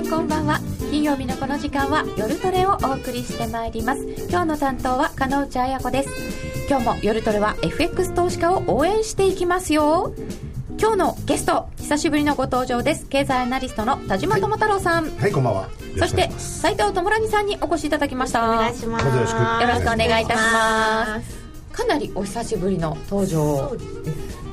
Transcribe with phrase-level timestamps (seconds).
[0.00, 0.60] さんこんばんは。
[0.90, 4.02] 金曜日のこの時間は夜トレをお送りしてまいります。
[4.30, 6.08] 今日の担当は金内彩子です。
[6.68, 10.14] 今日も夜トレは FX 投資家を応援していきますよ。
[10.78, 13.06] 今日のゲスト久しぶりのご登場です。
[13.08, 15.68] 経済アナリストの田島智太郎さん、はい、はい、こんばんは。
[15.98, 18.44] そして斉藤智蘭さんにお越しいただきました。
[18.44, 19.06] お願いします。
[19.06, 21.38] よろしくよろしくお願いいたします。
[21.72, 23.76] かなりお久しぶりの登場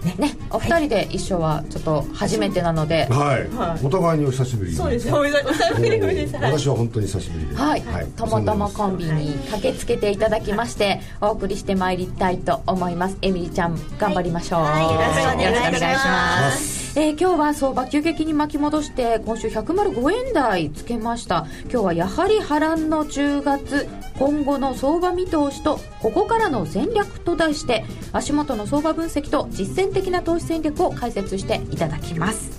[0.07, 3.85] ねねお二人で一緒はちょっと初めてなので、はい、はい。
[3.85, 4.73] お互いにお久しぶり。
[4.73, 6.35] そうですお久しぶりです。
[6.35, 7.55] 私は本当に久しぶりで。
[7.55, 7.83] はい、
[8.15, 13.17] たまたまコンビに駆けつけていただきまして、お送りしてまいりたいと思います。
[13.21, 14.83] エミリちゃん頑張りましょう、はい。
[14.83, 21.45] よろしくお願いしますえー今日は相場急激に巻き戻して今週105円台つけました。
[21.65, 23.87] 今日はやはり波乱の10月。
[24.17, 32.49] 今後の相場見通しとここからの戦略と題して足元の相場分析と実践的な投資戦略を解説していただきます。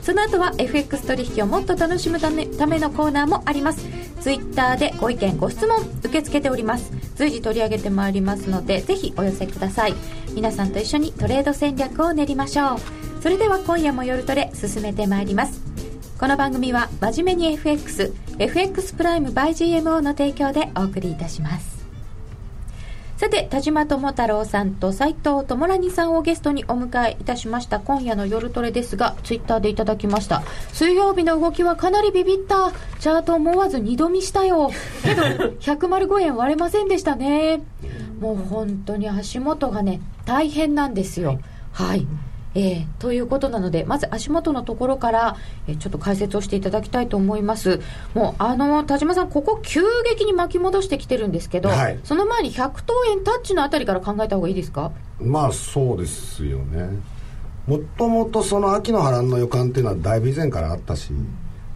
[0.00, 3.84] その後は FX 取引をもっと楽しむためためのコーナーもあります。
[4.20, 6.92] ツイッターでご意見ご質問受け付けております。
[7.16, 9.94] 随時取り上げてまいりますのでぜひお寄せください。
[10.34, 13.07] 皆さんと一緒にトレード戦略を練りましょう。
[13.20, 15.60] それでは今夜も夜トレ進めてまいります。
[16.20, 21.78] この番組は真面目に FXFX プライム by GMO の提供でお送りいたします。
[23.16, 30.44] さて田島智太郎さんと斉藤智蘭さんをゲストにお迎えいたしました今夜の夜トレですがツイッターでいただきました。
[30.72, 32.72] 水曜日の動きはかなりビビった。
[33.00, 34.70] チャート思わず二度見したよ。
[35.02, 35.22] けど
[35.58, 37.62] 105円割れませんでしたね。
[38.20, 41.40] もう本当に足元がね大変なんですよ。
[41.72, 42.06] はい
[42.60, 45.36] えーということなのでまず足元のところから、
[45.68, 47.80] えーちょっと解説をしていただきたいと思います。
[48.14, 49.80] もうあの田島さんここ急
[50.16, 52.00] 激に巻き戻してきてるんですけど、はい。
[52.02, 54.90] その前に100等円タッチのあたりから考えた方がいいですか？
[55.20, 56.88] まあそうですよね。
[57.66, 61.12] もともとその秋の波乱の予感っていうのはだいぶ以前からあったし、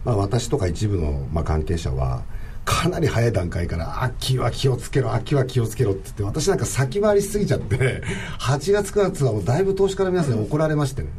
[0.03, 2.23] まあ、私とか一部のまあ関係者は
[2.65, 8.01] かなり早い段階から秋は気をつけろ秋は気をつけろって言って私なんか先回りしすぎちゃって
[8.39, 11.09] 8月9月はもうだいぶ投資家の皆さんに怒られましてね。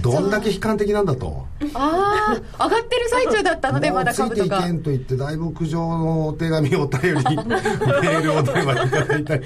[0.00, 1.44] どんだけ悲観的なんだと。
[1.74, 4.62] ああ上がってる最中だったの でまだもうついてい株とか。
[4.62, 9.42] けんと言ってだいぶ苦情のお手紙お便り メールを電話いただいたり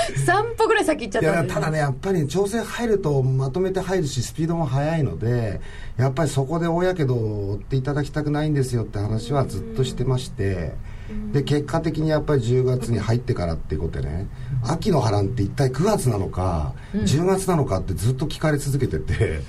[0.26, 5.60] 3歩ぐらい先行っちゃったただねやっぱり調整入るとまとめて入るしスピードも速いので
[5.96, 10.72] やっぱりそこで大やけどを負っていただきたくないんですよって話はずっとしてまして。
[11.32, 14.26] で結果的にやっぱり10月に入ってからっていうことでね。
[14.64, 19.40] 秋の波乱って一体9月なのか10月なのかってずっと聞かれ続けてて、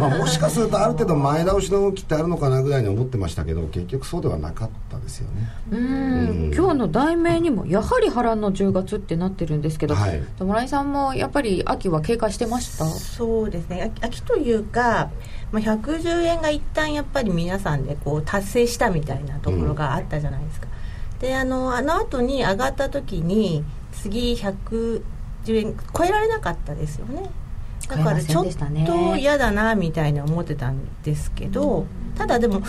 [0.00, 5.48] まあ、もしかするとある程度前倒しの動きってあるのかなぐらいに思ってましたけど結局そうではなかったですよね。
[5.70, 6.54] うーん。
[6.54, 10.20] 今日の題名にもやはり波乱の10月ってなってるんですけど、はい。
[10.40, 12.84] 村井さんもやっぱり秋は警戒してました？
[12.86, 13.92] そうですね。
[14.02, 15.10] 秋秋というか、
[15.52, 20.66] まあ、110円が一旦やっぱり皆さんでこう達成したみたいなところがあったじゃないですか、
[21.20, 25.02] であのあの後に上がった時に次110
[25.48, 27.30] 円超えられなかったですよね。
[27.88, 28.46] だからちょっ
[28.86, 31.86] と嫌だなみたいに思ってたんですけど、
[32.16, 32.62] ただでも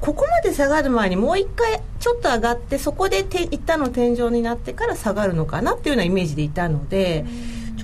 [0.00, 7.24] ここまで下がる前にもう一回ちょっと上がってそこでて一旦の天井になってから下がるのかなっていうようなイメージでいたので、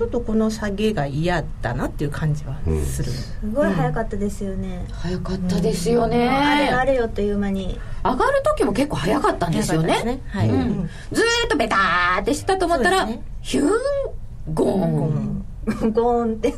[0.01, 2.57] ちょっとこの下げが嫌だなっていう感じは
[2.87, 7.79] する、すごい早かったですよね、早かったですよね、あれあれよという間に。
[8.03, 10.03] 上がる時も結構早かったんですよね。
[10.03, 10.19] ね。
[10.29, 10.59] はい、ううん。
[10.61, 13.21] んずーっとベターってしたと思ったら、ね。
[13.43, 13.69] ヒューン
[14.55, 15.45] ゴーン、
[15.93, 16.33] ゴーン。
[16.33, 16.51] って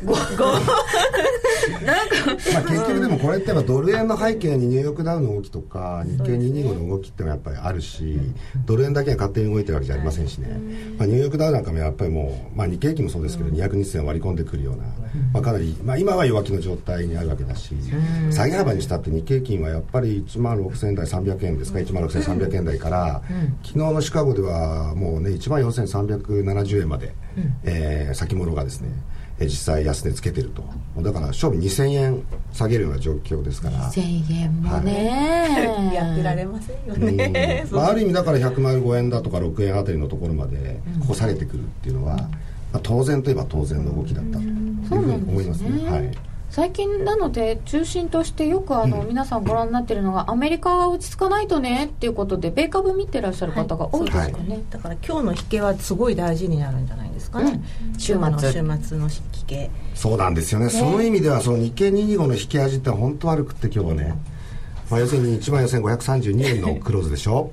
[1.84, 2.14] なんか
[2.54, 8.18] まあ、結局でもこれってやっぱドル円の背景にニューヨークダウの動きとか日経225の動きってのはやっぱりあるし
[8.66, 10.48] ドル円だけが勝手に動いてるわけじゃありませんしね、
[10.98, 14.84] まあ、ニューヨークダウなんかもやっぱりもう、まあ、日経平均もそうですけど200日線割り込んでくるような、
[15.32, 17.74] まあ、かなり、まあ、今は弱気の状態にあるわけだし
[18.30, 23.22] 下げ幅にしたって日経平均はやっぱり1万6000円台300円ですか1万6300円台から、
[23.62, 27.14] 昨日のシカゴではもうね1万4370円まで、
[27.64, 30.62] えー先物がですねえー実際安値つけてると。
[30.62, 32.22] もうだから勝負2000円
[32.52, 33.90] 下げるような状況ですから。
[33.90, 37.16] 1000円もね、 やってられませんようん。
[37.16, 42.28] ね、まあ、ある意味だから105円だとか6円あたりのところまでここ下げてくるっていうのは、ま
[42.74, 44.52] あ、当然といえば当然の動きだったという
[44.88, 45.90] ふうに思いますね。
[45.90, 46.10] はい。
[46.54, 57.60] 最近なので中心としてよくあの、皆さんご覧になってるのがアメリカは落ち着かないとねっていうことで米株見てらっしゃる方が多いですかね、だから今日の引けはすごい大事になるんじゃないですかね、
[57.92, 57.98] うん。
[57.98, 58.52] 週末週
[58.82, 58.98] 末。
[58.98, 64.14] の引けそうなんですよね、その意味ではその日経225の引き味って本当悪くって今日はね、
[64.90, 67.50] まあ、要するに1万4532円のクローズでしょ？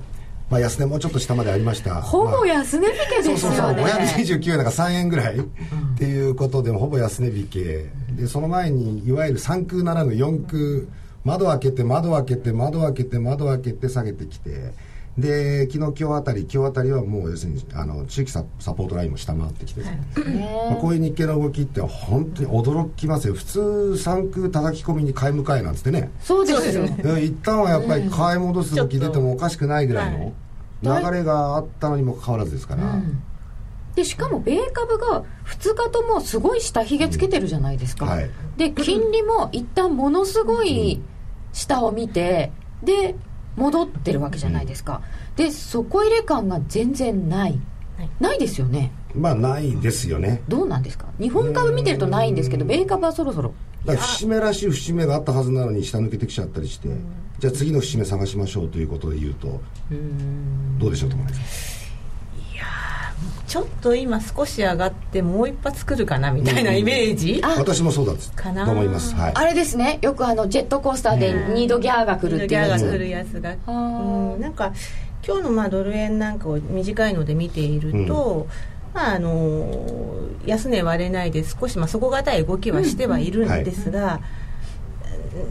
[0.50, 2.02] まあ安値もうちょっと下までありました。
[2.02, 3.70] ほぼまあ安値引けですそうそうそう。
[3.72, 5.42] よね、529円だから3円ぐらい、っ
[5.98, 11.02] ていうことでもほぼ安値引けでその前にいわゆる3空ならぬ4空。
[11.24, 14.74] 窓開けて窓開けて窓開けて窓開けて下げてきて
[15.18, 19.90] で昨日今日あたり今日あたりはもう要するにあの地域ササポートラインも下回ってきて、ま
[20.72, 23.34] あ、こういう日経の動きって本当に驚きますよ。
[23.34, 26.12] 普通三空叩き込みに買い迎えなんつってね。
[26.22, 26.88] そうですよ。
[26.88, 30.34] で一旦はやっぱり買い戻す動き出てもおかしくないぐらいの
[30.82, 33.02] 流れがあったのにもかかわらずですから、
[33.96, 38.30] でしかも米株が2日ともすごい下髭つけてるじゃないですか、はい。
[38.56, 41.02] で金利も一旦ものすごい
[41.52, 43.16] 下を見てで
[43.56, 45.02] 戻ってるわけじゃないですか、
[45.36, 47.60] で底入れ感が全然ない、
[47.98, 48.10] はい。
[48.20, 48.92] ないですよね。
[49.14, 50.42] まあないですよね。
[50.48, 51.08] どうなんですか？
[51.20, 53.54] 日本株見てるとないんですけど米株はそろそろ。
[53.86, 56.88] だから節目らしい節目があったはずなのに下抜けてきちゃったりして、
[57.40, 59.60] じゃあ次の節目探しましょうということで言うと
[60.78, 61.81] どうでしょうと思います
[63.52, 67.50] ちょっと今少し上がってもう一発来るかなみたいなイメージ、あ。
[67.58, 68.64] 私もそうだとかな。
[68.72, 69.14] 思います。
[69.14, 69.32] はい。
[69.36, 70.00] あれですね。
[70.02, 74.72] よくあのジェットコースターでニードギャーが来るっていうギャーがやつ来るやつが、あうん、なんか
[75.28, 78.48] 今日のまあドル円なんかを短いので見ていると、
[78.94, 84.22] まああの安値割れないで少しまあ底堅い動きはしてはいるんですが、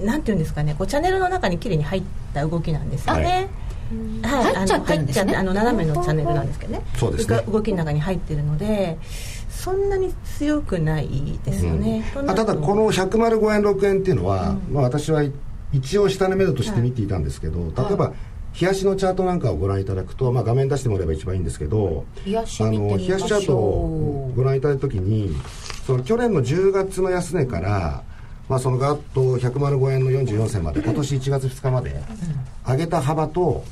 [0.03, 0.75] なんていうんですかね。
[0.79, 3.25] こうチャンネルの中に綺麗に入った動きなんですよね。
[3.25, 3.49] はい、
[4.23, 5.37] 入っちゃってるんですね。
[5.37, 6.83] あの入っちゃってあの斜めのチャンネルなんですけどね。
[6.97, 7.37] そうですね。
[7.37, 8.99] が動きの中に入ってるので
[9.51, 11.09] そんなに強くない
[11.45, 15.23] ですよね、となあただこの105円6円っていうのは、まあ、私は
[15.73, 18.15] 一応下値目処として見ていたんですけど、例えば
[18.59, 25.37] 冷やしのチャートなんかをご覧いただくと、まあ、画面出してもらえば一番いいんですけど冷やしあの冷やしチャートをご覧いただいた時に
[25.87, 28.03] その去年の10月の安値から、
[28.49, 32.03] まあ、そのガッと105円の44銭まで今年1月2日まで
[32.67, 33.63] 上げた幅と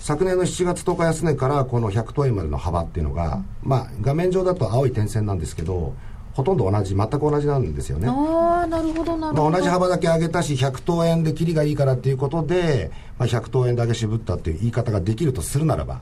[0.00, 5.94] 昨年の7月10日安値からこの100等円までの幅っていうのが、まあ、画面上だと青い点線なんですけど
[6.32, 8.08] ほとんど同じ全く同じなんですよね。
[8.08, 16.00] ああなるほどなるまあ、ほど同じ幅だけ上げたし100等円で切りがいいからっていうことで、まあ、100等円だけ渋ったっていう言い方ができるとするならば、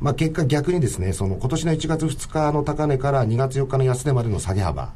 [0.00, 4.92] まあ、結果逆にですねその今年の1月2日の高値から2月4日の安値までの下げ幅、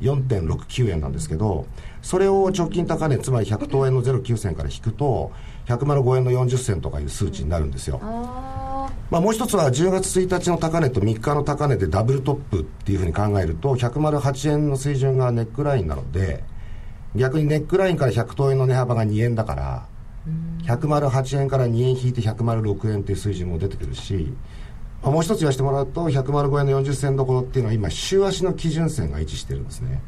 [0.00, 1.66] 4.69円なんですけど
[2.02, 5.32] それを直近高値つまり100等円の09銭から引くと
[5.66, 16.44] 105円の40銭とかいう数値になるんですよ、あまあ、もう一つは10月1日の高値と3日の高値でダブルトップっていうふうに考えると108円の水準がネックラインなので
[17.14, 19.86] 逆にネックラインから100等円の値幅が2円だから
[20.64, 24.32] 108円から2円引いて106円っていう水準も出てくるし、
[25.02, 30.00] まあもう一つ言わせてもらうと105円の40銭どころっていうのは今週足の基準線が位置してるんですね。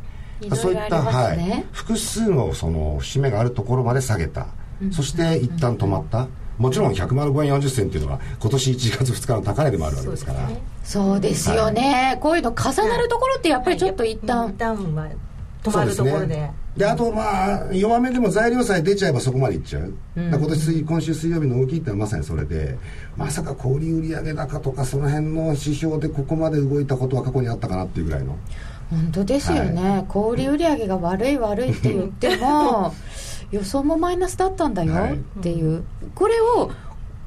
[0.55, 4.49] そういった、はいね、複数のその節目があるところまで下げた、
[4.90, 6.28] そして一旦止まった、
[6.58, 10.49] もちろん105円40銭っていうのは今年1月2日の高値でもあるわけですから
[10.82, 15.08] そうですよね、こういうの重なるところってやっぱりちょっと一旦、一旦は
[15.64, 22.76] 止まるところでであとまあ弱めでも材料さえ出ちゃえばそこまでいっちゃう、だから今年水今週水曜日の動きってのはまさにそれで
[23.16, 28.37] まさか小売売上高とかその辺の指標でここまで動いたことは過去にあったかなっていうぐらいの。
[28.90, 32.93] 本当ですよね、小売売上が悪い悪いって言っても
[33.50, 35.14] 予想もマイナスだったんだよはい。
[35.14, 35.84] っていう、
[36.14, 36.70] これを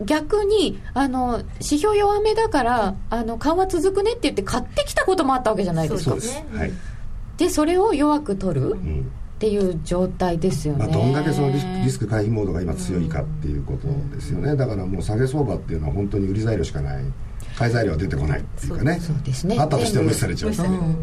[0.05, 6.11] 逆にあの指標弱めだからあの緩和続くねって言って買ってきたこともあったわけじゃないですか。
[6.11, 6.71] そうです、はい、
[7.37, 9.11] でそれを弱く取るっうん。
[9.39, 17.03] ていう状態ですよね、まあ、どんだけそのリスクリスク回避モードが今強いかっていうことですよね、だからもう下げ相場っていうのは本当に売り材料しかない。
[17.55, 18.99] 買い材料は出てこないっていうかね。
[18.99, 19.57] そうですね。
[19.59, 20.95] あったとしても無視されちゃう無視されるうん。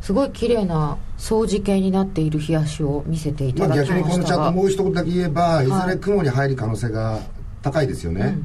[0.00, 7.20] すごい綺麗な掃除系になっている冷やしを見せていまあ、ただき逆にこのチましたが、ャートもう一言だけ言えばいずはいれ雲に入る可能性が
[7.62, 8.38] 高いですよね、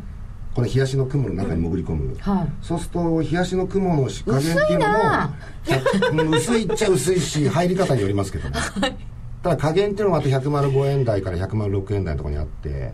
[0.57, 2.47] この冷やしの雲の中に潜り込む、はい。
[2.63, 8.55] そうすると冷やしの雲の加減っていうのも薄いな100うん薄いっちゃ薄いし入り方によりますけどね、
[9.43, 12.91] ただ加減っていうのがまた105円台から106円台のところにあって、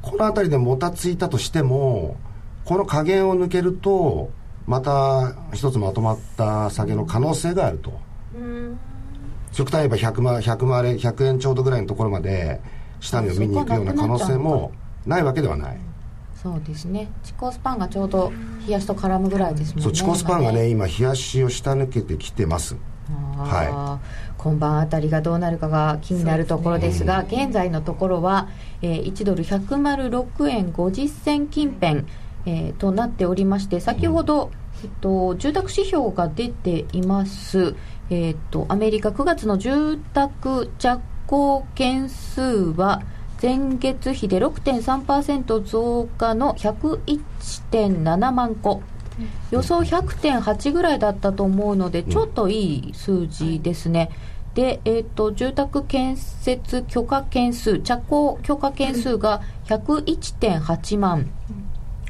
[0.00, 2.16] この辺りでもたついたとしても
[2.64, 4.30] この加減を抜けると
[4.66, 8.00] また一つまとまった下げの可能性があると、
[9.52, 12.62] 極端に言えば100万 ,100 万円100円ちょうどぐらいのところまで
[13.00, 14.72] 下値を見に行くような可能性も
[15.04, 15.78] ないわけではない
[16.44, 17.10] そうですね。
[17.22, 18.30] チコスパンがちょうど
[18.66, 19.82] 冷やしと絡むぐらいですもんね。
[19.84, 22.76] そうチコスパンがね今今冷やしを下抜けてきてます。
[23.38, 24.34] あー。
[24.36, 28.48] 今晩あたりがどうなるかが気になるところですが現在のところは、
[28.82, 32.04] えー1ドル106円50銭近辺、
[32.44, 34.50] えーとなっておりまして先ほど、
[34.82, 37.74] えっと、住宅指標が出ています、
[38.10, 43.02] えっとアメリカ9月の住宅着工件数は
[43.44, 48.80] 前月比で6.3%増加の101.7万戸
[49.50, 54.08] 予想100.8ぐらいだったと思うのでちょっといい数字ですね、
[54.54, 61.28] で、えー、と住宅建設許可件数着工許可件数が101.8万。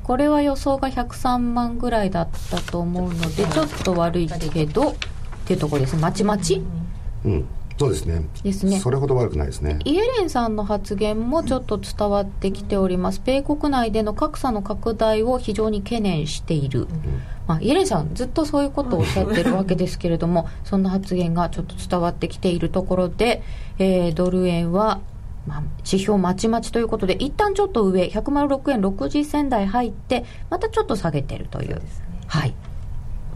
[0.04, 4.94] これは予想が103万ぐらいだったと思うのでちょっと悪いけどっ
[5.46, 5.96] ていうところです。
[5.96, 6.62] まちまち。
[7.24, 7.44] うん
[7.76, 8.24] そうですね。
[8.44, 8.78] ですね。
[8.78, 9.78] それほど悪くないですね。
[9.84, 16.86] イエレンさんの発言もちょっと伝わってきております、米国内での格差の拡大を非常に懸念している、
[17.48, 23.42] まあ、イエレンさん、ずっとそういうことをおっしゃってるわけですけれども、そんな発言がちょっと伝わってきているところで、
[23.78, 25.00] えードル円は、
[25.46, 31.82] まあ、指標まちまちということで、一旦ちょっと上、106円60銭台入って、またちょっと下げてるという、
[32.28, 32.54] はい、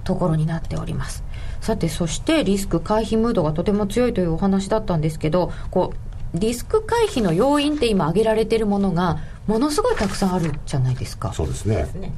[0.04, 1.24] ところになっております。
[1.60, 5.92] さて、そしてリスク回避ムードがとても強いというお話だったんですけど、こ
[6.34, 11.32] うリスク回避の要因って今挙げられているものが、ものすごいたくさんあるじゃないですか。
[11.32, 11.88] そうですね。
[11.94, 12.12] ね。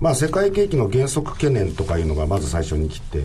[0.00, 3.22] まあ、世界景気の減速懸念とかいうのがまず最初に来て、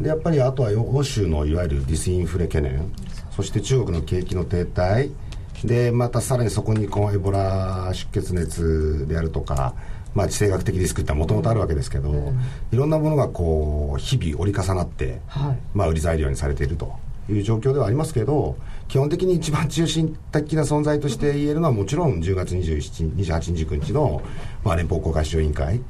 [0.00, 2.92] でやっぱりあとは欧州のいわゆるディスインフレ懸念
[3.34, 5.12] そして中国の景気の停滞
[5.64, 9.74] でまたさらにそこにこうエボラ出血熱であるとか、
[10.14, 12.32] まあ、地政学的リスクってもともとあるわけですけど、
[12.72, 15.58] いろんなものがこう日々折り重なって、はい。
[15.74, 16.92] まあ、売り材料にされていると
[17.28, 18.56] いう状況ではありますけど
[18.88, 24.22] 基本的に一番中心的な存在として言えるのはもちろん10月27 28、29日の、
[24.62, 25.80] まあ、連邦公開市場委員会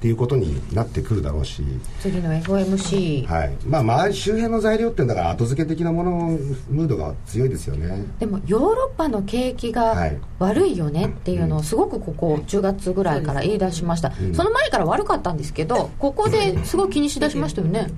[0.00, 1.62] っていうことになってくるだろうし、
[2.00, 3.52] 次の FOMC、はい。
[3.66, 6.38] まあ、周り周辺の材料ってだから後付け的なもの
[6.70, 8.06] ムードが強いですよね。
[8.18, 10.18] でもヨーロッパの景気がはい。
[10.38, 17.88] 悪いよねっていうのをすごくここ10月ぐらいから言い出しました、その前から悪かったんですけどここですごい気にしだしましたよね。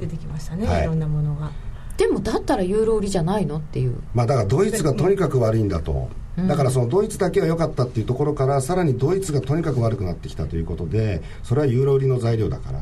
[0.00, 0.82] 出てきましたね、はい。
[0.82, 1.52] い、ろんなものが
[1.96, 3.96] でもだったらユーロ売りじゃないのっていう。
[4.14, 12.80] まあ、だからドイツがとにかく悪いんだと、だからそのドイツだけは良かったっていうところからさらにドイツがとにかく悪くなってきたということでそれはユーロ売りの材料だから、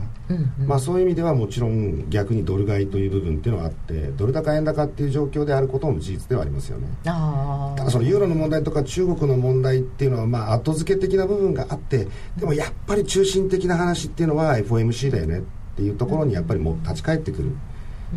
[0.66, 6.86] まあ、そういう意味ではもちろん逆にドル買いという部分っていうのはあってドル高円高っていう状況であることも事実ではありますよね。
[7.04, 15.42] あただそのユーロの問題とか中国の問題っていうのはまあ後付け的な部分があってでもやっぱり中心的な話っていうのは FOMC だよねっ
[15.76, 17.56] ていうところにやっぱりもう立ち返ってくる、だ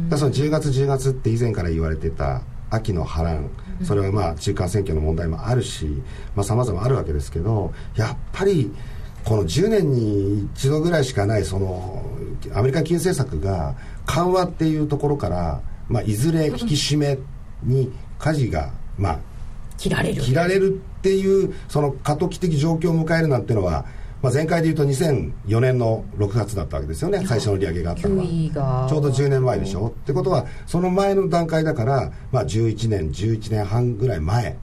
[0.10, 3.50] からその10月10月って以前から言われてた秋の波乱
[3.84, 6.02] それはまあ中間選挙の問題もあるし
[6.44, 8.72] さまざ、まあるわけですけどやっぱり
[9.24, 12.06] この10年に一度ぐらいしかないその
[12.54, 13.75] アメリカ金融政策が
[14.06, 17.18] 緩和っていうところから、まあ、いずれ引き締め
[17.64, 19.20] に舵が、まあ、
[19.78, 20.22] 切られる。
[20.22, 23.86] 切られるっていうその過渡期的状況を迎えるなんていうのは、
[24.25, 27.24] まあ、前回でいうと2004年の6月だったわけですよね。
[27.27, 28.88] 最初の利上げがあったのは。
[28.89, 34.58] ちょうど10年前でしょ、ってことはその前の段階だから、まあ、11年11年半ぐらい前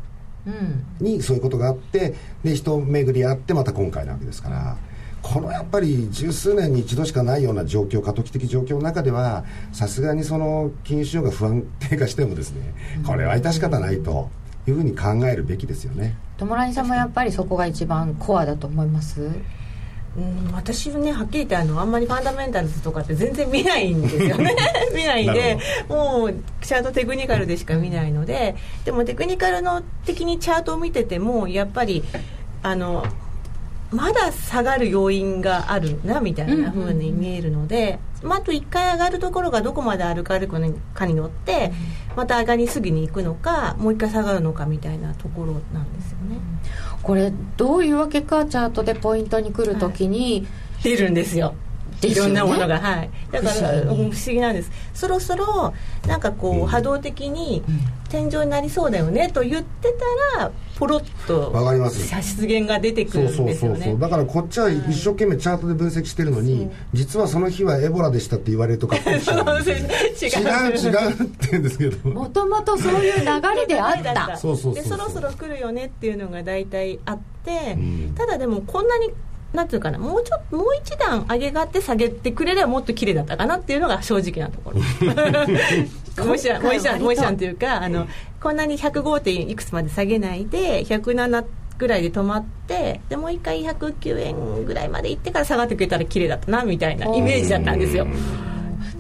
[0.47, 0.85] うん。
[0.99, 4.77] にそういうことがあってで一巡りあってまた今回なわけですから。
[5.23, 12.75] このやっぱり十数年に一度しかないような状況過渡期的状況の中ではさすがにその金融市場が不安定化してもですね
[13.07, 14.29] これは致し方ないと
[14.67, 16.17] いうふうに考えるべきですよね。
[16.43, 19.31] 友谷さんもやっぱりそこが一番コアだと思います？
[20.15, 24.55] うん、私はねはっきり言ってあのあんまりファンダメンタルズとかって全然見ないんですよね。
[24.95, 25.59] 見ないで
[25.89, 32.05] るもうチャートテクニカルでしか見ないのででもテクニカルの的にチャートを見ててもやっぱり
[32.63, 33.07] あの
[33.91, 40.59] まだ下がる要因があるなみたいなふうに見えるので、まあ、あと1回上がるところがどこまであるかるか
[41.07, 41.73] によって
[42.17, 46.37] また上がりすぎに行くのかもう1回下がるのかみたいなところなんですよね。
[47.03, 50.47] これどういうわけかチャートでポイントに来るときに、
[50.83, 51.55] 出るんですよ
[52.03, 53.11] いろんなものがはい。
[53.31, 54.71] だから不思議なんです。
[54.95, 55.73] そろそろ
[56.07, 56.67] なんかこう、うん。
[56.67, 57.63] 波動的に
[58.09, 59.93] 天井になりそうだよねと言って
[60.35, 64.01] たらポロッとわかります出現が出てくそうるんそうそうですよねそう。
[64.01, 69.43] だからこっちは一生懸命チャートで分析してるのに、実はその日はエボラでしたって言われるとかっこいいしない。
[69.63, 72.11] んですよ違う違うって言うんですけど。
[72.11, 73.25] もともとそういう流
[73.61, 74.37] れであった。
[74.37, 74.83] そうそうそうそう。
[74.83, 78.15] でそろそろ来るよねっていうのが大体あって、うん。
[78.17, 79.11] ただでもこんなに
[79.53, 84.81] なんていうかなもうちょもう一段上げがあって下げてくれればもっと綺麗だったかなっていうのが正直なところ。
[86.25, 88.07] もう一段もう一段もう一段というかあの
[88.41, 91.45] こんなに105点いくつまで下げないで107
[91.79, 98.07] ぐらいで止まってでもう一回109円ぐらいまで行ってから下がってくれたら綺麗だったなみたいなイメージだったんですよ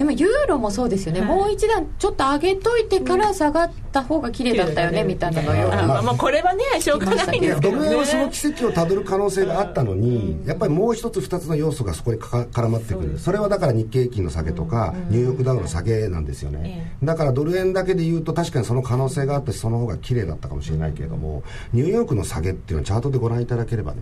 [0.02, 1.28] でもユーロもそうですよね、はい。
[1.28, 5.68] もう一段ちょっと上げといてから下がった方が綺麗だったよね、みたいなのよ。
[5.68, 7.78] うあな、まあまあこれはねしょうがないんですけどね。
[7.78, 13.16] ドル円はその奇跡をたどる可能性があったのに、やっぱりもう一つ二つの要素がそこにかか絡まってくる。
[13.16, 23.98] それはだから日経平均の下げとか、ニューヨークダウの下げなんですよね、だからドル円だけで言うと確かにその可能性があってその方が綺麗だったかもしれないけれども、ニューヨークの下げっていうのはチャートでご覧いただければね、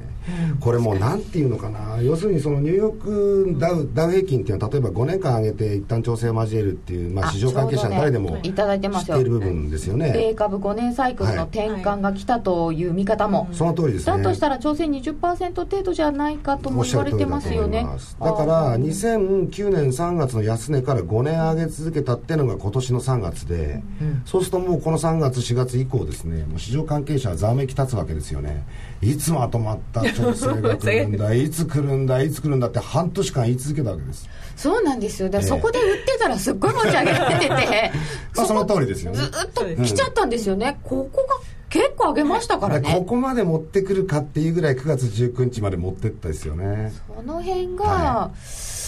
[0.61, 2.01] これもうなんていうのかな。
[2.01, 9.17] 要するにそのニューヨークダウダウ平均っていうのは例えば5年間上げて旦調整を交えるっていう、まあ、あ市場関係者の誰でもねいただいて知っますよ。
[9.17, 14.19] ている部分ですよね、米株5年サイクルの転換が来たという見方も、その通りですね。
[14.19, 17.87] だとしたら調整20%程度じゃないかとおも言われてますよね。
[18.21, 23.83] だから2009年3月の安値から5年上げ続けたっていうのが今年の3月で、
[24.25, 28.65] そうするともうこの3月4月以降ですねもう市場関係者はざわめき立つわけですよね
[29.03, 34.29] いつまとまった調整が来るんだ いつ来るんだいつ来るんだって半年間言い続けたわけです。
[34.57, 35.29] そうなんですよ。
[35.31, 35.45] で、ええ。
[35.45, 37.49] そこで売ってたらすっごい持ち上げられてて。
[38.37, 39.19] まあそのこ通りですよね。
[39.19, 41.37] ずっと来ちゃったんですよね、ここが
[41.71, 42.89] 結構上げましたからね。
[42.89, 46.93] でここまで持ってくるかっていうぐらい9月19日まで持ってったですよね。
[47.09, 48.31] この辺が、は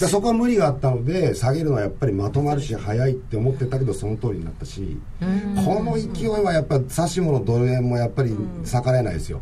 [0.00, 4.99] でそこは無理があったので下げるのはやっぱりまとまるし早いって思ってたけどその通りになったし
[5.64, 9.40] この勢いはやっぱ指し物ドル円もやっぱり逆らえないですよ、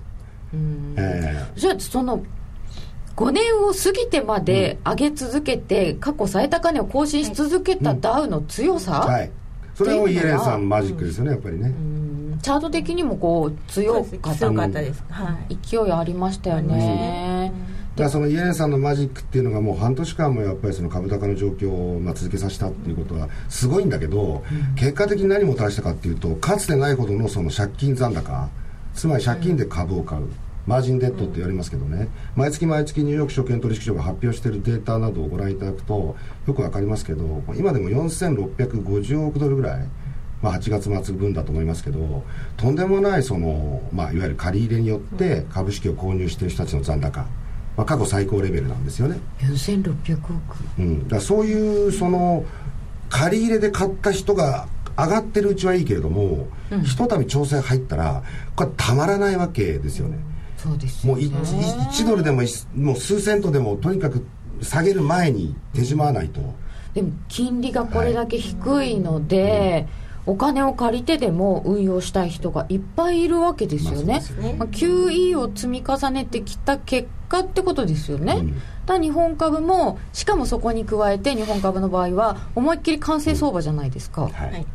[0.96, 2.24] えじゃあその
[3.16, 9.30] 5年を過ぎてまで上げ続けて、過去最高値を更新し続けたダウの強さ、えはい。
[9.74, 11.72] それをイエレンさんマジックですよねやっぱりね、
[12.42, 14.34] チャート的にもこう強かった。
[14.34, 15.58] 強かったです、はい。
[15.62, 17.52] 勢いありましたよね、
[17.94, 24.42] だからそのイエレンさんのマジックっていうのがもう半年間もやっぱりその株高の状況をまあ続けさせたっていうことはすごいんだけど、
[24.76, 28.48] 結果的に何もたらしたかっていうとかつてないほどのその借金残高
[28.94, 30.28] つまり借金で株を買う、
[30.66, 36.16] マージンデッドって言われますけどね、毎月毎月ニューヨーク証券取引所が発表しているデータなどをご覧いただくと
[36.46, 39.86] よくわかりますけど今でも4650億ドルぐらい
[40.42, 42.24] まあ、8月末分だと思いますけど
[42.56, 47.20] とんでもないその、まあ、いわゆる借り入れによって株式を購入している人たちの残高、
[47.76, 50.32] まあ、過去最高レベルなんですよね、4600億。
[50.78, 52.44] うん、だそういうその
[53.10, 54.66] 借り入れで買った人が
[55.04, 56.48] 上がってるうちはいいけれども、
[56.84, 58.22] ひとたび調整入ったら
[58.56, 60.18] これたまらないわけですよね。
[60.56, 64.26] そうですよもう 1, 1ドルでもいもう数セントでもとにかく
[64.60, 66.40] 下げる前に手締まわないと、
[66.94, 69.86] でも金利がこれだけ低いので、
[70.26, 74.54] お金を借りてでも運用したい人がいっぱいいるわけですよね,、まあすよね。
[74.58, 78.62] まあ QE を積み重ねてきた結果ってことですよね、うん。
[78.86, 84.32] だ日本株もしかもそこに加えて日本株の場合は思いっきり完成相場じゃないですか、はい。
[84.32, 84.66] はい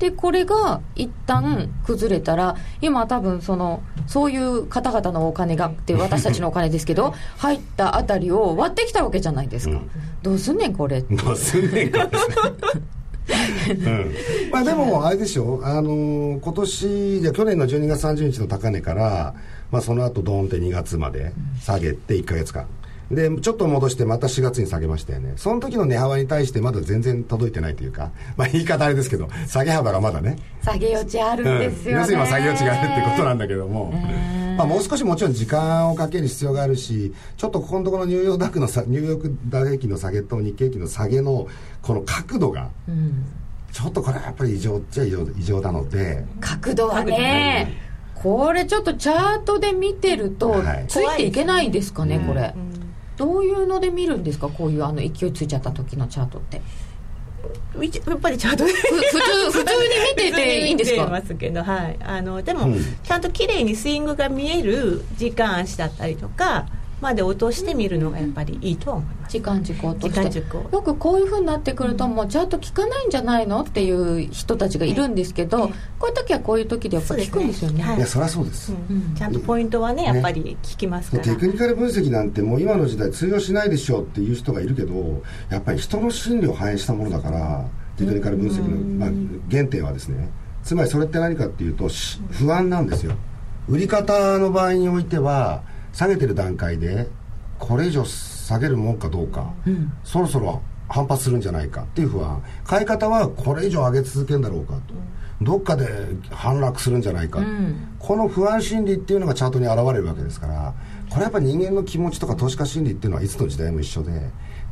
[0.00, 9.90] でこれが一旦崩れたら今多分そのそういう方々のお金がって私たちのお金ですけど 入ったあたりを割ってきたわけじゃないですか、うん。
[10.22, 11.02] どうすんねんこれ。
[11.02, 12.34] どうすんねんかですね
[13.68, 14.14] うん
[14.50, 19.34] まあでもあれでしょあのー今年じゃあ去年の12月30日の高値から、
[19.70, 22.66] まあ、その後ドーンって2月まで下げて1か月間
[23.10, 25.32] でちょっと戻してまた4月に下げましたよね。
[25.36, 30.36] その時の値幅に対してまだ全然届いてないというかまあ言い方あれですけど下げ幅がまだね。
[30.62, 33.92] 下げ余地あるんですよね、要するに今下げ余地があるってことなんだけども、
[34.56, 41.48] まあ、もう少しもちろん時間をかける必要があるしちょっとここのところのニューヨークダックのさニューヨークダウ平均の下げと日経平均の下げの
[41.82, 43.24] この角度がうん。
[43.72, 46.24] ちょっとこれはやっぱり異常っちゃ異常異常なので。
[46.40, 47.90] 角度はね。
[48.14, 50.84] これちょっとチャートで見てるとはい。
[50.88, 52.26] ついていけないですかね、うん。
[52.26, 52.54] これ、
[53.20, 54.48] どういうので見るんですか？
[54.48, 56.62] こういうあの勢いついちゃった時のチャートって。
[57.80, 58.80] 一やっぱりちゃんとふ普通
[59.50, 59.64] 普通に
[60.16, 61.96] 見てていいんです見てかますけどはい。
[62.02, 62.96] あのでも、うん。
[63.02, 66.66] ちゃんと綺麗にスイングが見える時間足だったりとか
[67.00, 69.32] まで落としてみるのがやっぱりいいとは思います。
[69.32, 70.20] 時間軸をと時して。
[70.20, 70.70] 間軸を。
[70.70, 77.82] よくこういうふうになってくるともうチャート効かないんじゃないのっていう人たちがいるんですけど、ええこういう時はこういう時でやっぱり効くんですよね。
[77.82, 79.14] はいいやそりゃそうです、うん。
[79.14, 89.10] ちゃんとポイントはねやっぱり聞きますから、テクニカル分析なんてもう今の時代通用しないでしょうっていう人がいるけどやっぱり人の心理を反映したものだからテクニカル分析の、まあ、
[89.50, 90.30] 原点はですね。
[90.62, 93.14] つまりそれって何かっていうとし不安なんですよ。
[93.68, 97.08] 売り方の場合においては下げてる段階で
[97.58, 99.52] これ以上下げるもんかどうか、
[100.02, 102.42] そろそろ反発するんじゃないかっていう不安。
[102.64, 104.94] 買い方はこれ以上上げ続けるんだろうかと、
[105.40, 105.86] どっかで
[106.30, 107.96] 反落するんじゃないか、ん。
[107.98, 110.74] この不安心理っていうのがチャートに現れるわけですから
[111.08, 114.10] これやっぱり人間の気持ちとか投資家心理っていうのはいつの時代も一緒で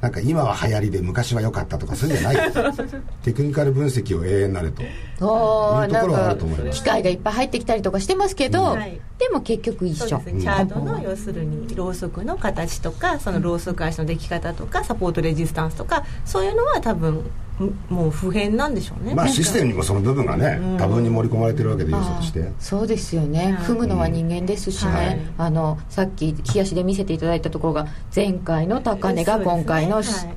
[0.00, 2.52] なんか今は流行りで昔は良かったとかそういうんじゃない。
[3.24, 4.83] テクニカル分析を永遠なれと。
[4.83, 6.78] いうところはあると思います。
[6.78, 8.78] 機械がいっぱい入ってきたりとかしてますけど、うん。
[8.78, 10.09] はいでも結局一緒。
[10.09, 19.14] そうですね、チャートの要するにローソクの形とかそのローソク足の出来方とかサポートレジスタンスとかそういうのは多分んもう普遍なんでしょうね。
[19.14, 22.52] まあシステムにもその部分がね多分に盛り込まれてるわけで要素として。
[22.61, 23.64] そうですよね、はい。
[23.64, 25.20] 踏むのは人間ですしね、はい。
[25.38, 30.37] あのさっき冷やしで見せていただいたところが前回の高値が今回のしはい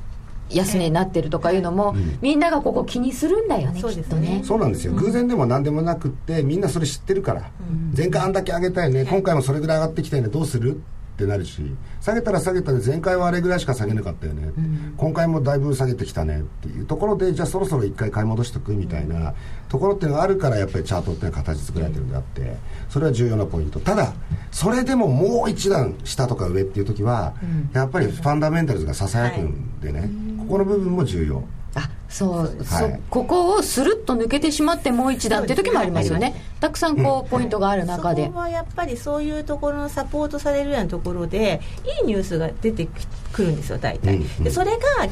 [0.54, 2.18] 安値になってるとかいうのも、ん。
[2.22, 4.04] みんながここ気にするんだよねそうですね。
[4.04, 4.42] きっとね。
[4.44, 7.50] そうなんですよ、偶然でも何でもなくってみんなそれ知ってるから、
[7.96, 10.76] 前回あんだけ上げたよね、今回もそれぐらい上がってきたよねどうする？
[10.76, 10.80] っ
[11.12, 11.62] ってなるし
[12.00, 14.52] 下げたら下げたで前回はあれぐらいしか下げなかったよね、
[14.98, 19.34] 今回もだいぶ下げてきたねっていうところでじゃあそろそろ一回買い戻しておくみたいな
[19.70, 22.56] ところっていうのがあるからやっぱりチャートっていうのは形作られてるんであって
[22.90, 23.80] それは重要なポイント。
[23.80, 24.14] ただ
[24.52, 27.34] それでももう一段下とか上っていう時は、
[27.74, 30.08] やっぱりファンダメンタルズがささやくんでね、こ
[30.52, 31.44] この部分も重要。
[31.76, 32.50] あそう、はい。
[32.60, 36.44] そここをスルッと抜けてしまってもう一段っていう時もありますよね。
[36.60, 38.26] たくさんこうポイントがある中で。
[38.26, 41.62] そこはやっぱりそういうところのサポートされるようなところで
[42.02, 42.90] いいニュースが出て
[43.32, 44.44] くるんですよ大体、うんうん。
[44.44, 45.10] でそれが効かない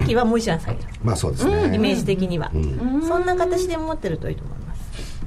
[0.00, 3.02] 時はもう一段下げる、まあそうですね、イメージ的には、ん。
[3.02, 4.78] そんな形で持ってるといいと思います。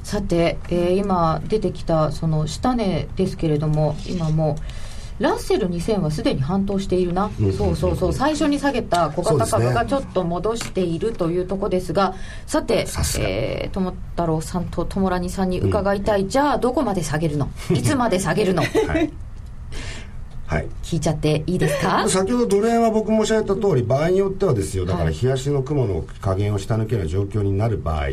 [0.04, 4.81] さて、えー今出てきたその下値ですけれども今もう
[5.22, 7.54] ラッセル2000はすでに反騰しているな、うん。
[7.54, 8.14] そうそうそう。
[8.14, 12.16] 最初に下げた小型株がちょっと戻しているというところですが。
[12.48, 13.26] さてさすが。
[13.28, 17.50] えー友太郎さんと友ラニさんに伺いたい、じゃあどこまで下げるの？
[17.74, 18.64] いつまで下げるの？
[18.64, 18.68] は
[19.00, 19.12] い、
[20.46, 20.68] はい。
[20.84, 22.08] 聞いちゃっていいですか？
[22.10, 24.86] 先ほどドル円は僕申し上げた通り場合によってはですよ。
[24.86, 28.10] だから冷やしの雲の加減を下抜けるような状況になる場合、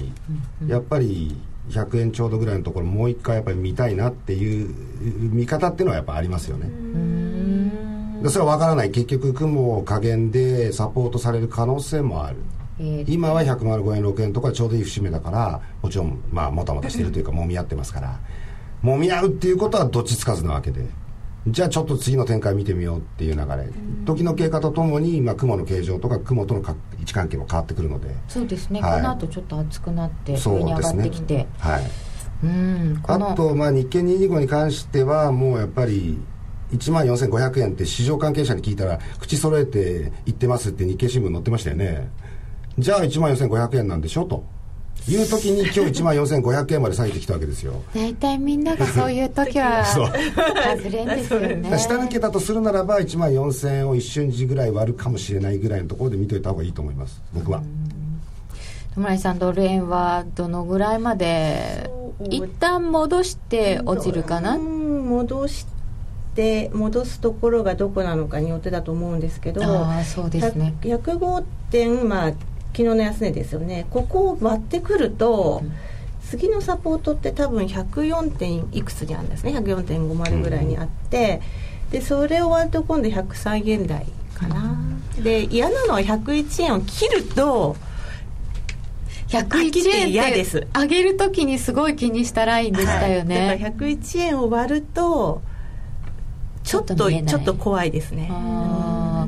[0.66, 1.36] やっぱり
[1.70, 4.68] 100円ちょうどぐらいのところもう一回やっぱり見たいなっていう
[5.32, 6.70] 見方っていうのはやっぱありますよね。
[8.22, 8.90] でそれは分からない。
[8.90, 12.36] 結局雲加減でサポートされる可能性もある。
[12.80, 18.18] えー今は105円6円とかちょうどいい節目だからもちろんまあもたもたしてるというか揉み合ってますから。
[18.84, 20.86] 揉み合うっていうことはどっちつかずなわけで
[21.50, 23.68] じゃあちょっと次の展開見てみようっていう流れ。
[24.04, 28.14] 時の経過とともに、まあ、雲の形状とか雲とのか位置関係も変わってくるので。
[28.28, 29.02] そうですね、はい。
[29.02, 31.46] この後ちょっと暑くなってそう上に上がってきて。
[31.58, 31.82] はい。
[32.44, 36.18] うんあと、まあ、日経225に関してはもうやっぱり
[36.72, 42.10] 1万4500円って市場関係者に聞いたら口揃えて言ってますって日経新聞載ってましたよね。
[42.78, 44.44] じゃあ1万4500円なんでしょと
[45.06, 47.82] いう時に今日1万4500円まで下げてきたわけですよ。
[47.94, 50.06] 大体みんながそういう時は そう。
[50.06, 51.62] 外れんですよね。
[51.78, 57.20] 下抜けたとするならば1万4000円を一瞬時ぐらい割るかもしれないぐらいのところで見といた方がいいと思います。
[57.32, 57.62] 僕は。
[58.94, 61.88] 友成さんドル円はどのぐらいまで
[62.28, 64.56] 一旦戻して落ちるかな？
[64.56, 65.66] うん戻し
[66.34, 70.74] て戻すところがどこなのかによってだと思うんですけどああそうですね。
[70.82, 72.32] 100 105点まあ
[72.78, 73.88] 昨日の安値ですよね。
[73.90, 75.64] ここを割ってくると、
[76.30, 79.50] 次のサポートって多分104点いくつにあるんですね。
[79.50, 81.40] 104.50ぐらいにあって、
[81.90, 84.78] でそれを割ると今度103円台かな、
[85.20, 87.74] で嫌なのは101円を切ると
[89.26, 90.68] 101円嫌ってです。
[90.72, 95.42] 上げるときにすごい気にしたラインでしたよだね、から101円を割ると
[96.68, 98.30] ちょっとちょっと怖いですね。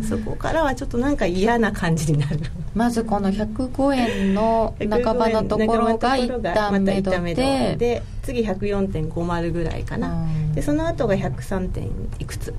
[0.06, 2.38] そこからはちょっとなんか嫌な感じになる。
[2.74, 10.22] まずこの105円の半ばのところが一旦目処目処でで次104.50ぐらいかな。
[10.22, 10.52] うん。
[10.52, 12.54] でその後が103点いくつ。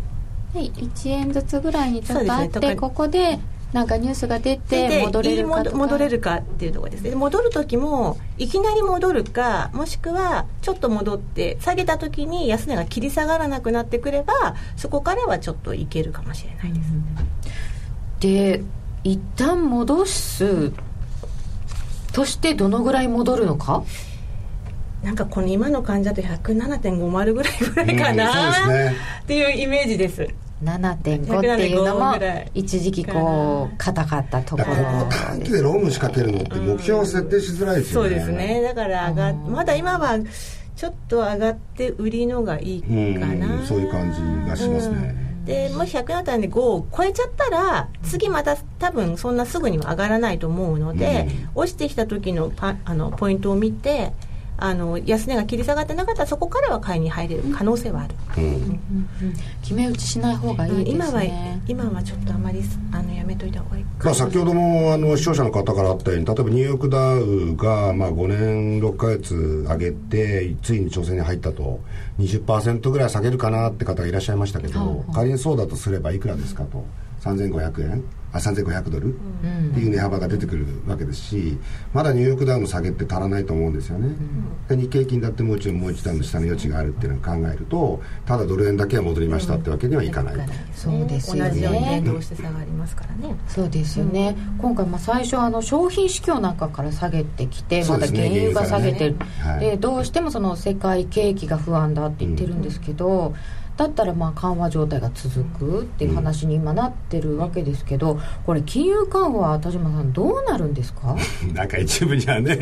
[0.53, 3.39] で1円ずつぐらいにちょっとあって、ねここで
[3.73, 7.11] なんかニュースが出てで戻れるか戻れるかっていうところですね。
[7.11, 16.91] で戻る時もいきなり戻るかもしくはちょっと戻って下げた時に安値が切り下がらなくなってくればそこからはちょっといけるかもしれないです、
[18.19, 18.63] で
[19.03, 20.73] 一旦戻す
[22.11, 23.83] としてどのぐらい戻るのか？
[25.01, 28.95] なんかこの今の感じだと107.50ぐらいぐらいかな、うんね。
[29.23, 30.27] っていうイメージです
[30.63, 30.97] 7.5っ
[31.57, 32.51] ていうのも107.5ぐらい。
[32.53, 38.09] 一時期こう硬かったところここ短期でロング仕掛けるのって目標を設定しづらいですよね。
[38.09, 38.61] そうですね。
[38.61, 40.19] だから上がっまだ今は
[40.75, 42.89] ちょっと上がって売りのがいいか
[43.27, 44.95] な、うんそういう感じがしますね。
[44.95, 45.45] うん。
[45.45, 54.13] でもし100だったんで5を超えちゃったら次また多分そんなすぐには上がらないと思うので、落ちてきた時のパあのポイントを見て
[54.61, 58.79] あの安値が切り下がってなかったらそこからは買いに入れる可能性はある、うん。
[59.63, 60.93] 決め打ちしない方がいいですね。
[60.93, 61.23] 今は
[61.67, 71.79] 今はちょっとあまりあのやめといた方がいいかまあ、先ほどもあの視聴者の方からあったように例えばニューヨークダウがまあ5年6ヶ月上げてついに調整に入ったと
[72.19, 76.85] 20%ぐらい下げるかなって方がいらっしゃいましたけど、仮にそうだとすればいくらですかと。
[77.21, 79.17] 3500円あ3500ドル、っ
[79.73, 81.57] ていう値幅が出てくるわけですし
[81.93, 84.15] まだニューヨークダウの下げって足らないと思うんですよね、
[84.69, 91.49] で日経平均だってもう一度もう一段の下の余地があるっていうのを考えるとただドル円だけは戻りましたってわけにはいかないと、そうですよね。
[91.49, 93.35] 同じように連動して下がりますからね。
[93.47, 99.61] そうですよね、今回まあ最初あの商品市況なんかから下げてきてまた原油が下げてる、原油からね。
[99.61, 99.71] はい。
[99.71, 103.33] でどうしてもその世界景気が不安だって言ってるんですけど、
[103.77, 111.15] だったらまあ緩和状態が続くっていう話に今なってるわけですけどこれ金融緩和田島さんどうなるんですか？
[111.53, 112.53] なんか一部にはね、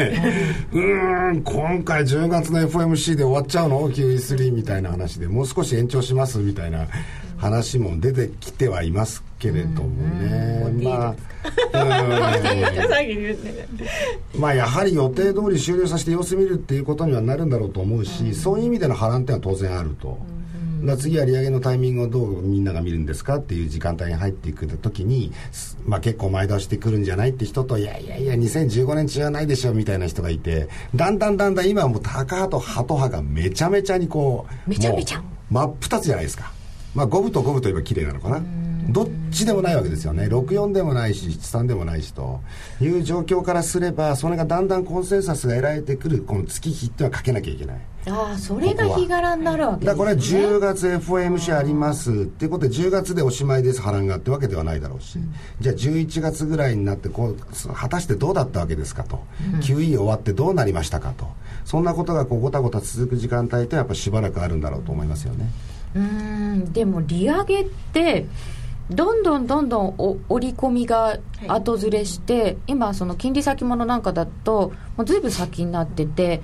[0.72, 6.88] うーん、今回10月の FOMC で終わっちゃうの ?QE3 みたいな話で、もう少し延長しますみたいな
[7.38, 11.16] 話も出てきてはいますけれどもね、まあ、
[14.38, 20.18] まあやはり予定通り終了させて様子見るっていうことにはなるんだろうと思うし、そういう意味での波乱っていうのは当然あると。
[20.86, 25.32] だ次は利上げのタイミングをどうみんなが見るんですかっていう時間帯に入っていく時に、
[25.86, 36.52] まあ、結構前倒してくるんじゃないって人といやいやいや2015年中はないでしょみたいな人がいてだんだんだんだん今はもう高派とハト派がめちゃめちゃにこうめちゃめちゃ真っ二つじゃないですか。
[36.96, 38.42] まあ、五分と五分といえば綺麗なのかな。
[38.92, 40.24] どっちでもないわけですよね。
[40.26, 42.42] 64でもないし、73でもないしと
[42.82, 47.78] いう状況からすれば、それがだんだんコンセンサスが得られてくる、この月日ってはかけなきゃいけない。
[48.08, 49.92] ああ、それが日柄になるわけですね。
[49.92, 59.22] だこれは10月 FOMC ありますっていうことで、10月でおしまいです、波乱がってわけではないだろうし、うん、じゃあ11月ぐらいになってこう、果たしてどうだったわけですかと、
[59.54, 61.28] うん、QE 終わってどうなりましたかと、
[61.66, 65.50] そんなことがこうごたごた続く時間帯ってやっぱしばらくあるんだろうと思いますよね。
[65.96, 68.28] うんでも利上げって
[68.90, 76.42] どんどんどんどんお織り込みが後ずれして、はい、今その金利先物なんかだともうずいぶん先になってて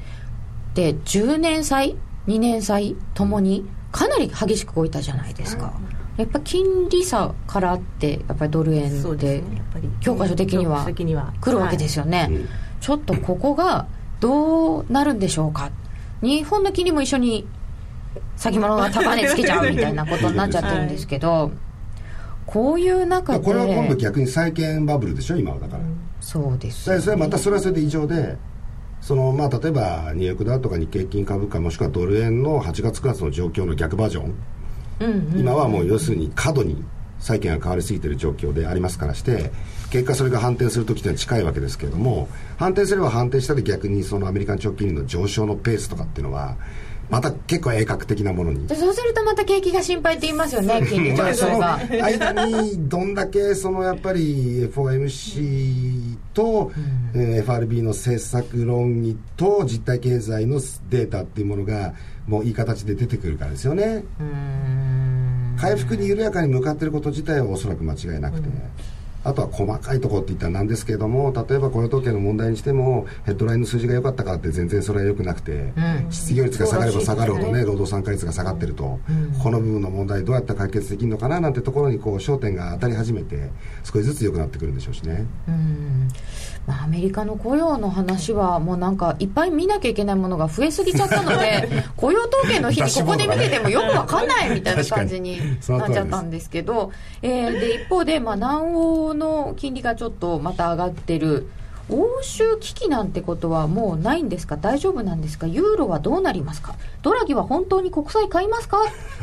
[0.76, 1.96] で10年債
[2.28, 5.74] 2年債ともにかなり激しく動いたじゃないですか、
[6.18, 9.42] やっぱ金利差からってやっぱりドル円で
[10.02, 10.86] 教科書的には
[11.40, 12.32] 来るわけですよね、はい、
[12.82, 13.88] ちょっとここが
[14.20, 15.72] どうなるんでしょうか。
[16.22, 17.48] 日本の金利も一緒に
[18.36, 21.52] 先物が高値つけちゃうみたいなことになっちゃってるんですけど、はい、
[22.46, 25.60] こういう中でこれは今度逆に債券バブルでしょ今は。
[25.60, 28.38] だから、うん、そうです、ね、それはまたそれはそれで異常で
[29.02, 34.36] そのまあ例えばニューヨークダウとか日経金株価もしくはドル円の8月9月の状況の逆バージョン、
[35.00, 35.34] うんうん。
[35.34, 36.84] うん、今はもう要するに過度に
[37.20, 39.52] 債券が変わりすぎている状況でありますからして
[39.90, 42.28] 結果それが反転する時というのは近いわけですけれども
[42.58, 46.56] 反転すれば反転したら逆にそのアメリカン長期金利の上昇のペースとかっていうのは
[47.10, 48.68] また結構鋭角的なものに。
[48.70, 51.80] そうするとまた景気が心配って言いますよね 金利上昇が。
[52.02, 56.72] 間にどんだけそのやっぱり FOMC と、
[57.14, 61.94] うん、えー、FRB の政策論議と実体経済のデータっていうものが
[62.28, 64.04] もういい形で出てくるからですよね。
[65.58, 68.62] 回復に緩やかに向かっていること自体はおそらく間違いなくて、うん
[69.26, 83.50] あとは細かいところって言ったらなんですけれども例えば雇用統計の問題にしてもヘッドラインの数字が良かったかって全然それは良くなくて、うん、失業率が下がれば下がるほどね、労働参加率が下がってると、うん、この部分の問題どうやって解決できるのかななんてところにこう焦点が当たり始めて
[83.84, 85.26] 少しずつ良くなってくるんでしょうしね。
[85.48, 86.08] うん
[86.68, 101.48] まあ、アメリカの雇用の話はもうなんかいっぱい見なきゃいけないものが増えすぎちゃったので 雇用統計の日にここで見ててもよくわかんないみたいな感じになっちゃったんですけど、えー、で一方で、まあ、南欧の金利がちょっとまた上がってる
[101.88, 104.58] 欧州危機なんてことはもうないんですか？
[104.58, 105.46] 大丈夫なんですか？
[105.46, 106.74] ユーロはどうなりますか？
[107.04, 108.78] ドラギは本当に国債買いますか？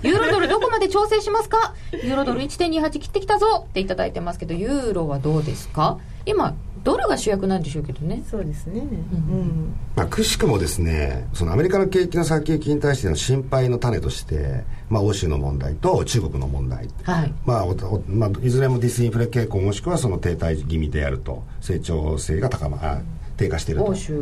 [0.05, 1.75] ユーロドルどこまで調整しますか？
[1.91, 3.65] ユーロドル1.28切ってきたぞ！
[3.69, 5.99] っていただいてますけどユーロはどうですか？
[6.25, 8.23] 今ドルが主役なんでしょうけどね。
[8.31, 9.75] そうですね、うん。
[9.95, 17.35] まあ、くしくもですねそのアメリカの景気の先行きに対しての心配の種として、まあ、欧州の問題と中国の問題、はい。
[17.45, 17.67] まあ
[18.09, 23.01] まあ、いずれもディスインフレ傾向もしくはその停滞気味であると成長性が高まあ
[23.37, 23.87] 低下していると。
[23.87, 24.19] 欧州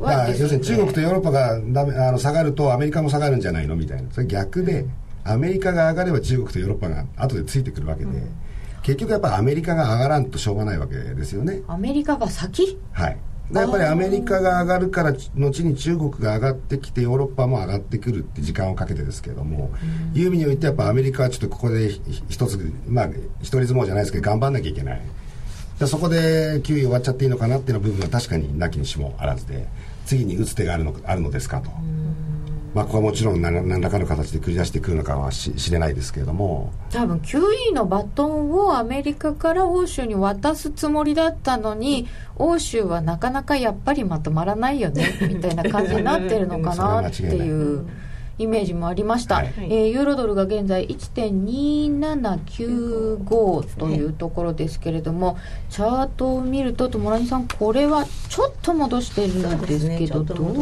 [0.00, 3.76] は、要するに中国とヨーロッパがダメあの下がるとアメリカも下がるんじゃないの？
[3.76, 4.10] みたいな。
[4.10, 4.86] それ逆で、
[5.24, 8.30] アメリカが上がれば中国とヨーロッパが後でついてくるわけで、うん
[8.88, 11.60] 結局やっぱりアメリカが上がらんとしょうがないわけですよね。
[11.68, 12.78] アメリカが先？
[12.92, 13.18] はい。
[13.52, 19.70] やっぱりアメリカが上がるから後に中国が上がってきてヨーロッパも上がってくるって時間をかけてですけれども、
[20.14, 21.90] いう意味においてやっぱアメリカはちょっとここで
[22.30, 23.08] 一つまあ
[23.40, 25.02] 一人相撲じゃないですけど頑張んなきゃいけない。
[25.78, 29.68] でそこで9位終わっちゃっていいのかなっていうの部分は確かになきにしもあらずで
[30.06, 31.70] 次に打つ手があるのあるのですかと。
[32.74, 47.86] まあ、ここはもちろん何何らかの形で繰り出してくるのかはし知れないですけれども多分 QE のバトンをアメリカから欧州に渡すつもりだったのに欧州はなかなかやっぱりまとまらないよねみたいな感じになってるのかなっていう。
[48.38, 55.36] イメージもありました、はい、えー、ユーロドルが現在1.2795というところですけれども、
[55.70, 60.52] チャートを見ると友谷さんこれはちょっと戻してるんですけど、ね、どう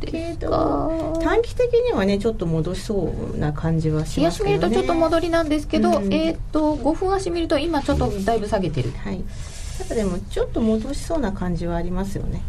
[0.00, 0.88] ですか？
[1.22, 9.22] 短期的にはねちょっと戻しそうな感じはしますけど、ね、足見るとちょっと戻りなんですけど、うん、えっ、ー、と5分足見ると今ちょっとだいぶ下げてる、はい
[9.78, 12.42] やっぱでもちょっと戻しそうな感じはありますよね。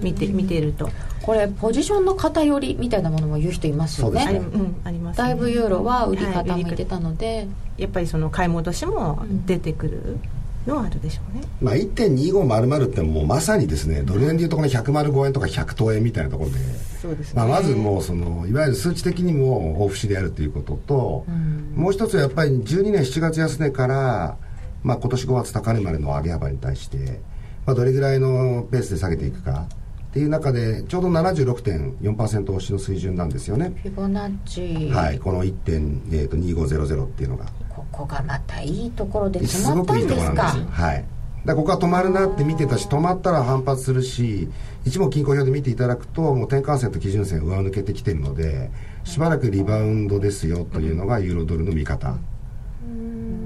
[0.00, 0.88] 見て見てると。
[1.22, 7.48] これポジションの偏りみたいなものも言う人いますよね、ね、うん、あります、ね、だいぶユーロは売り傾いてたので、はい、
[7.82, 10.18] やっぱりその買い戻しも出てくる、
[10.66, 11.44] のはあるでしょうね。
[11.60, 16.56] まあ、1.2500ってもうまさにですねドル円でいうとこの105円とか100等円みたいなところで。
[17.00, 17.40] そうですね。
[17.40, 21.26] まあ、まずもうそのいわゆる数値的にも大節であるということと、
[21.74, 24.36] もう一つはやっぱり12年7月安値から、
[24.82, 27.20] まあ、今年5月高値までの上げ幅に対して、
[27.66, 29.66] まあ、どれぐらいのペースで下げていくか
[30.10, 37.46] っていう中でちょうど76.4%押しの水準なんですよね、フィボナッチ、はい、この1.2500っていうのが。
[37.68, 40.34] ここがまたいいところです止まごくいいったんですか？
[40.34, 40.84] ところなんですよ。
[40.86, 41.04] はい。
[41.46, 44.50] だここは止まるなって見てたし止まったら反発するし
[44.84, 48.70] 一目均衡表で見ていただくともう転換線と基準線上抜けてきてるので
[49.04, 52.18] しばらくリバウンドですよというのがユーロドルの見方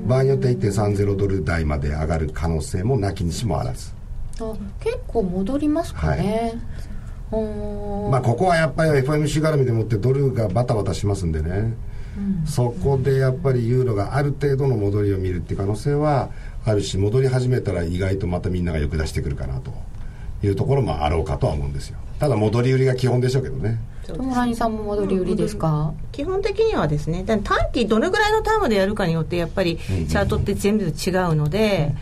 [0.05, 3.93] 場合によっては1.30ドル台まで上がる可能性もなきにしもあらず。
[4.41, 6.55] あ結構戻りますかね、
[7.31, 8.11] うーん。
[8.11, 11.75] まあここはやっぱり FOMC 絡みでもってドルがバタバタしますんでね、
[12.47, 16.31] そこでやっぱりユーロがある程度の戻りを見るっていう可能性は
[16.65, 19.73] あるし戻り始めたら意外とまたみんなが欲出してくるかなと
[20.43, 21.99] いうところもあろうかとは思うんですよ。
[22.19, 23.79] ただ戻り売りが基本でしょうけどね
[24.13, 27.25] 友谷さんも戻り売りですか、基本的にはですね。
[27.27, 30.93] 短期どのぐらいのタームでやるかによってやっぱりチャートって全部違う
[31.35, 31.95] ので、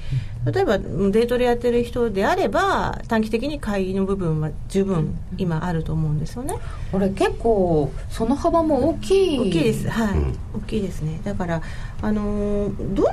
[0.45, 6.57] 例えばデートでやってる人であれば短期的に買いの部分は十分今あると思うんですよね。
[6.91, 9.39] これ結構その幅も大きい。
[9.39, 9.89] 大きいです。
[9.89, 10.39] はい、うん。
[10.57, 11.21] 大きいですね。
[11.23, 11.63] だから
[12.01, 13.11] あのーどの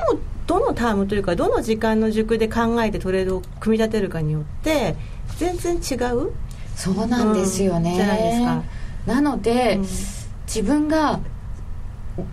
[0.47, 4.95] どのタームというかどの時間の軸で考えてトレードを組み立てるかによって
[5.38, 6.32] 全然違う。
[6.75, 8.63] そうなんですよね、うんじゃないですか
[9.06, 9.88] なので、うん。
[10.48, 11.20] 自分が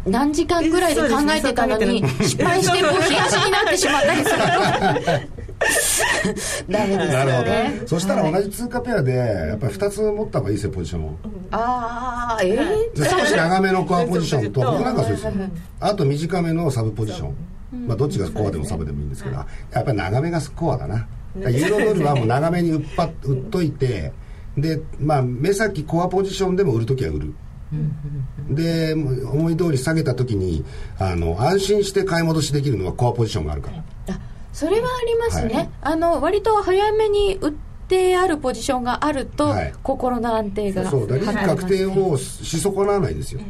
[0.07, 4.37] 何時間ぐらいで考えてたのに失敗してもう冷やしになってしまったりする。
[4.39, 5.37] と
[6.73, 7.83] ダメですよね。
[7.87, 11.17] そしたら同じ通貨ペアでやっぱり2つ持った方がいいですよポジションを。
[11.51, 13.01] ああえー？
[13.01, 15.33] で少し長めのコアポジションと僕なんかそうですよ。
[15.81, 17.35] あと短めのサブポジション。
[17.87, 19.47] まあどっちがコアでもサブでもいいんですけどや
[19.81, 21.07] っぱり長めがコアだな。
[21.37, 24.13] ユーロドルはもう長めに売っぱ売っといて
[24.57, 27.35] でまあ目先コアポジションでも売るときは売る。
[28.49, 30.65] で思い通り下げたときに
[30.99, 34.15] あの安心して買い戻しできるのはコアポジションがあるから。
[34.15, 34.21] あ
[34.53, 35.71] それはありますね、はい。
[35.83, 37.53] あの割と早めに売っ
[37.89, 39.75] てあるポジションがあると、はい。
[39.83, 43.41] 心の安定がそうだ利益確定をし損なわないですよ。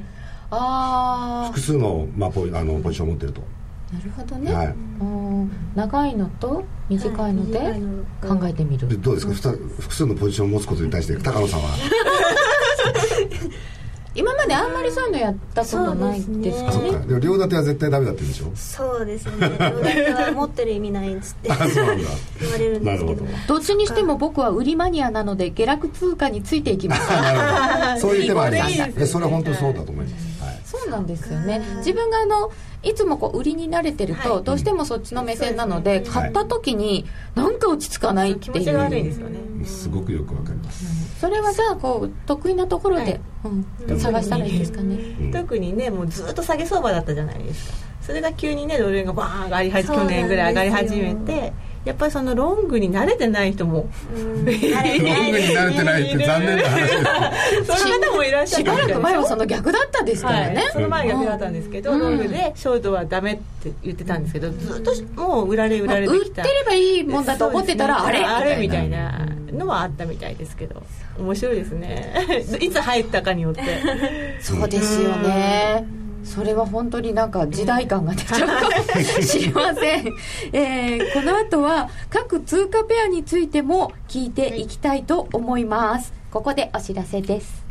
[0.50, 3.42] あ複数の,、まあ、ポあのポジションを持ってると。
[3.42, 3.44] あ
[3.92, 4.66] なるほどね、はい。
[5.00, 7.58] うん長いのと短いので
[8.26, 9.32] 考えてみる、でどうですか？
[9.34, 9.50] ふた
[9.82, 11.68] 複数のポジションを持つことに対して高野さんは？
[14.18, 16.68] 今まであんまりそういうのやったことないですかね。
[16.68, 16.98] あそっか。
[17.06, 18.50] でも両立ては絶対ダメだって言うんでしょ？
[18.56, 19.32] そうですね。
[19.60, 21.52] 両立は持ってる意味ないっつって。
[21.52, 22.08] あそうなんだ。
[22.40, 23.14] 言われるんですけど。
[23.14, 23.54] なるほど。
[23.54, 27.38] どっちにしても僕は売りマニアなので下落通貨についていきますなる
[27.90, 30.25] ほどそういう手もありますねそれは本当にそうだと思います、はい
[30.86, 31.60] そうなんですよね。
[31.78, 32.50] 自分があの
[32.82, 34.44] いつもこう売りに慣れてると、はい。
[34.44, 38.52] どうしてもそっちの目線なので、買った時になんか落ち着かないっていう。
[38.54, 39.40] 気持ちが悪いですよね。
[39.64, 43.20] すごくよくわかります、それはじゃあこう得意なところで、はい。
[43.88, 45.32] うん、探したらいいですかね、うん。
[45.32, 47.76] 特にねもうずっと下げ相場だったじゃないですか。
[48.02, 51.52] それが急にねドル円がバーン上がり始去年ぐらい上がり始めて
[51.86, 54.44] やっぱりそのロングに慣れてない人もうん。
[54.44, 61.98] 慣れてないロングに慣れてないって残念な話ですその方もいらっしゃしばらく前はその逆だったですからね、はい、その前逆だったんですけど、うん。
[62.00, 68.24] ロングでショートはダメって言ってたんですけどずっともう売られ売られて売ってきたればいいもんだと思ってたら、あれ？
[68.24, 68.56] あれ？
[68.56, 69.28] みたいな。
[69.52, 70.82] のはあったみたいですけど。
[71.18, 72.26] 面白いですね。
[72.60, 73.62] いつ入ったかによって。
[74.40, 80.14] そうですよねそれは本当になんか時代感が出ちゃうかもしれません、
[80.52, 86.12] えーこの後は各通貨ペアについても聞いていきたいと思います。
[86.30, 87.64] ここでお知らせです。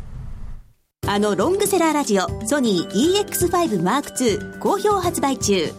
[1.06, 5.72] あのロングセラーラジオソニー EX5M2 好評発売中。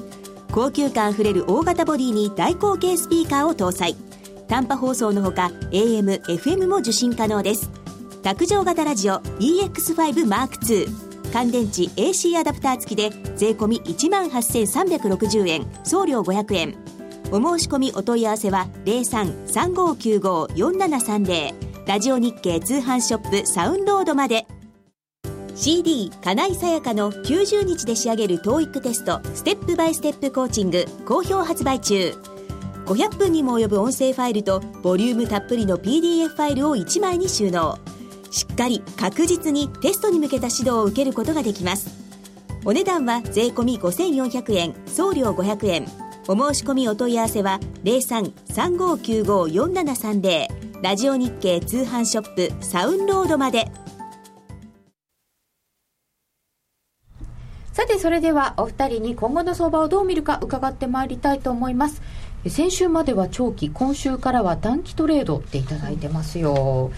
[0.53, 3.97] 高級感あふれる大型ボディに大口径スピーカーを搭載。
[4.47, 7.69] 短波放送のほか AM、FM も受信可能です。
[8.23, 16.75] 卓上型ラジオ EX5M2 乾電池 AC アダプター付きで税込1万8360円送料500円。
[17.31, 21.53] お申し込みお問い合わせは0335954730
[21.85, 24.47] ラジオ日経通販ショップサウンロードまで。
[25.56, 32.13] CD 金井さやかの90日で仕上げる TOEIC テストステップバイステップコーチング好評発売中。
[32.85, 37.77] 500分にも及ぶ音声ファイルとボリュームたっぷりの PDF ファイルを1枚に収納。
[38.32, 41.90] しっかり確実にテストに向けた指導を受けることができます。
[42.65, 45.86] お値段は税込5400円送料500円。
[46.30, 53.71] お申し込みお問い合わせは0335954730ラジオ日経通販ショップサウンロードまで。
[57.71, 62.02] さてそれではお二人に今後の相場をどう見るか伺ってまいりたいと思います。
[62.50, 66.92] 先週までは長期今週からは短期トレードっていただいてますよ、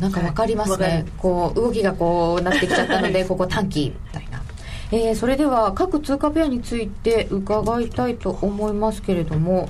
[0.00, 4.42] なんかわかりますね、こう動きがこうなってきちゃったので ここ短期みたいな。
[4.90, 9.68] えー、それでは各通貨ペアについて伺いたいと思いますけれども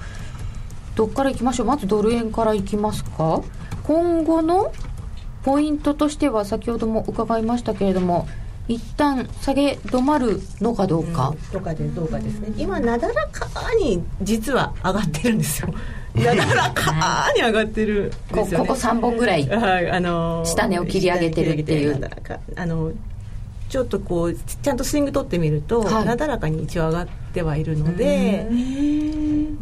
[0.94, 1.66] どっからいきましょう？
[1.66, 3.42] まずドル円からいきますか？
[3.82, 4.72] 今後の
[5.42, 8.28] ポイントとしては先ほども伺いましたけれども
[8.68, 12.52] 一旦下げ止まるのかどうか、うん、とかでどうかですね。
[12.56, 15.72] 今なだらかに実は上がってるんですよ
[16.24, 22.10] なだらかに上がってる、ね、こここ3本ぐらい、はいあのー、下値を切り上げてるっていう。
[22.56, 22.92] あの
[23.68, 28.46] ちょっとこうちゃんとスイング取ってみると、はい、なだらかに一応上がってはいるので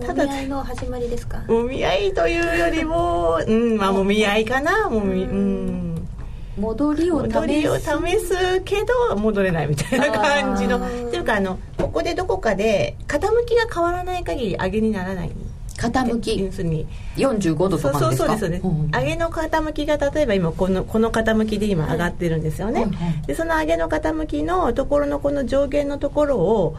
[0.01, 1.43] ただもみ合いの始まりですか？
[1.49, 6.09] もみ合いというよりもうんまあもみ合いかなもみうん。
[6.57, 7.85] 戻りを戻りを試
[8.19, 8.77] すけ
[9.11, 10.79] ど戻れないみたいな感じの。
[10.79, 15.33] っていうかあのここでどこかで傾きが変わらない限り上げにならない
[15.77, 16.39] 傾き。
[16.39, 16.87] 要するに。
[17.17, 22.87] 45度とかそうそうですね、うん、上げの傾きが例えば今このこの傾きで今上がってるんですよね、
[23.27, 26.77] でその上げの傾きのところのこの上限のところを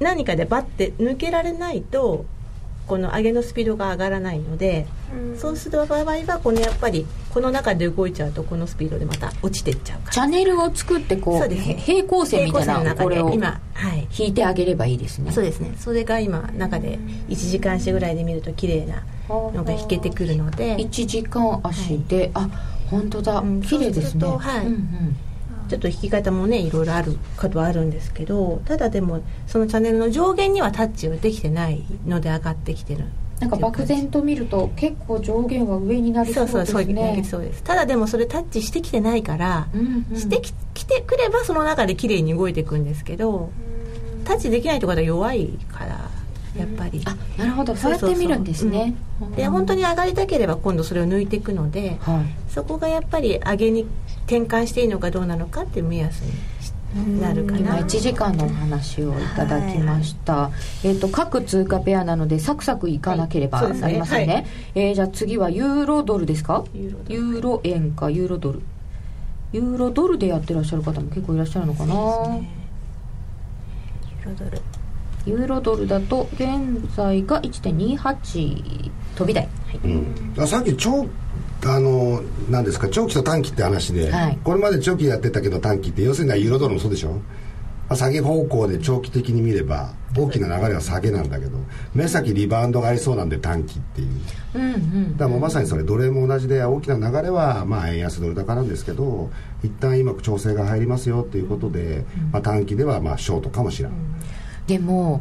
[0.00, 2.24] 何かでバッて抜けられないと
[2.90, 4.84] この上げのスピードが上がらないので、
[5.14, 10.12] うん、そうする場合はこのやっぱりこの中で動いちゃうとこのスピードでまた落ちていっちゃうから。
[10.12, 15.30] チャンネルを作ってこうう、平行線みたいなこれを今、はい、引いてあげればいいですね。
[15.30, 15.72] そうですね。
[15.78, 20.76] それが今中で1時間足ぐらいで見ると綺麗なのが引けてくるので。
[20.78, 22.48] 1時間足で、はい、あ
[22.90, 24.26] 本当だ、うん、綺麗ですね。
[24.26, 25.16] はい、うんうん
[25.70, 33.04] ちょっと弾き方もねいろいろあることはあるんですけどただでもそのチャンネルの上限にはタッチはできてないので上がってきてる
[33.38, 36.66] なんか漠然と見ると結構上限は上になりそうですね。
[36.66, 36.82] そうそ
[37.20, 37.62] うそうです。
[37.62, 43.50] ただでもそれタッチしてきてないから、うんうん、してききてくればその中で綺麗に動いていくんですけど
[44.24, 46.10] タッチできないところは弱いから
[46.56, 47.76] やっぱり、あなるほど。
[47.76, 48.94] そうやって見るんですね、
[49.36, 53.86] で本当に上がりたければ今度それを抜いていくので、はい、そこがやっぱり上げに
[54.26, 57.58] 転換していいのかどうなのかっていう目安になるかな。
[57.58, 60.50] 今1時間のお話をいただきました、は
[60.82, 64.34] い、えーと、各通貨ペアなのでサクサクいかなければなりませんね。
[64.34, 66.64] はい、えー、じゃあ次はユーロドルですか？
[66.74, 68.62] ユーロ円かユーロドル。
[69.52, 71.94] ユーロドルでやってらっしゃる方も結構いらっしゃるのかな、
[72.28, 72.48] ね、
[74.24, 74.60] ユーロドル
[75.26, 76.50] ユーロドルだと現
[76.96, 79.78] 在が1.28飛び台、はい。
[79.84, 81.06] うん、さっき長
[81.66, 87.20] あの何ですか長期と短期って話で、はい、これまで長期やってたけど短期って要するにユーロドルもそうでしょ、ま
[87.90, 91.58] あ、下げ方向で長期的に見れば大きな流れは下げなんだけど
[91.94, 94.08] 目先リバウンドがありそうなんで短期っていう、
[94.54, 99.30] うんうん、だからもうまさにそれ奴隷も同じで大きな流れはまあ円安ドル高なんですけど
[99.62, 103.98] 一旦今調整が入りますよっていうことで、まあ、短期ではまあショートかもしれない。
[104.70, 105.20] でも、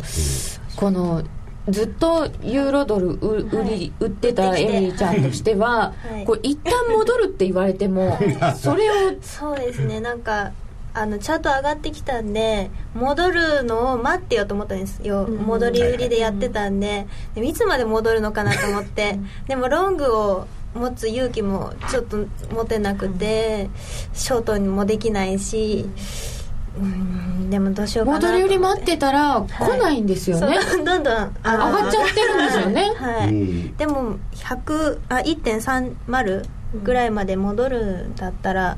[0.76, 1.24] この
[1.70, 8.20] ずっとユーロドル売り、売ってたエミリーちゃんとしては、はい、こう一旦戻るって言われても
[8.56, 10.02] それをそうですね。
[10.02, 10.52] なんか
[10.94, 17.08] あのチャート上がってきたんで戻るのを待ってよと思ったんですよ、うん、戻り売りでやってたんで。
[17.34, 19.18] でいつまで戻るのかなと思って。
[19.48, 22.18] でもロングを持つ勇気もちょっと
[22.54, 23.68] 持てなくて、
[24.14, 25.88] ショートにもできないし、
[26.34, 26.39] うん
[26.82, 32.94] うんでもどうしようかな戻り売り待ってたら来ないんですよね、はい、どんどん上がっちゃってるんですよね。
[32.98, 36.46] はい、うん、でも100あ1.30
[36.84, 38.78] ぐらいまで戻るんだったら、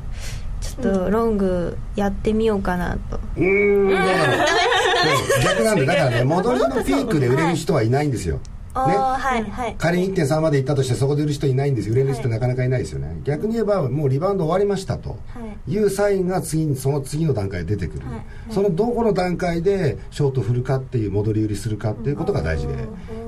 [0.62, 3.20] ちょっとロングやってみようかなと。
[3.36, 3.90] うん。
[5.44, 8.42] 逆なんでだからね戻りのピークで売れる人はいないんですよ、ね、
[8.74, 15.18] はいはい、仮に1.3までいったとしてそこで売る人いないんです売れる人なかなかいないですよね、はい、逆に言えばもうリバウンド終わりましたと。
[15.68, 15.78] い。
[15.78, 22.74] うサインが次にその次の段階で出てくる、はい、そのどこの段階でショート振るかっていう戻り売りするかっていうことが大事で。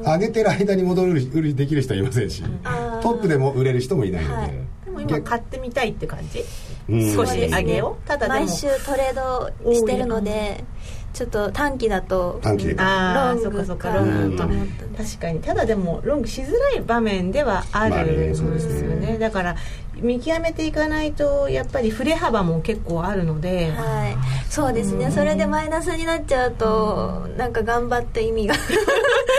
[0.04, 2.44] 上げてる間に戻り売りできる人はいませんし。
[3.02, 6.44] トップでも売れる人もいないので、でも今買ってみたいって感じ、
[7.14, 10.64] 少し上げようただ毎週トレードしてるので
[11.14, 12.68] ちょっと短期だと短期。
[12.68, 15.40] でああそっかそっかロングと思った確かに。
[15.42, 18.50] ただでもロングしづらい場面ではあるんですよ
[18.96, 19.56] ね,、だから
[20.04, 24.16] 見極めていかないとやっぱり振れ幅も結構あるので、はい、
[24.52, 28.56] そうですね、それでマイナスになっちゃうと、うなんか頑張って意味が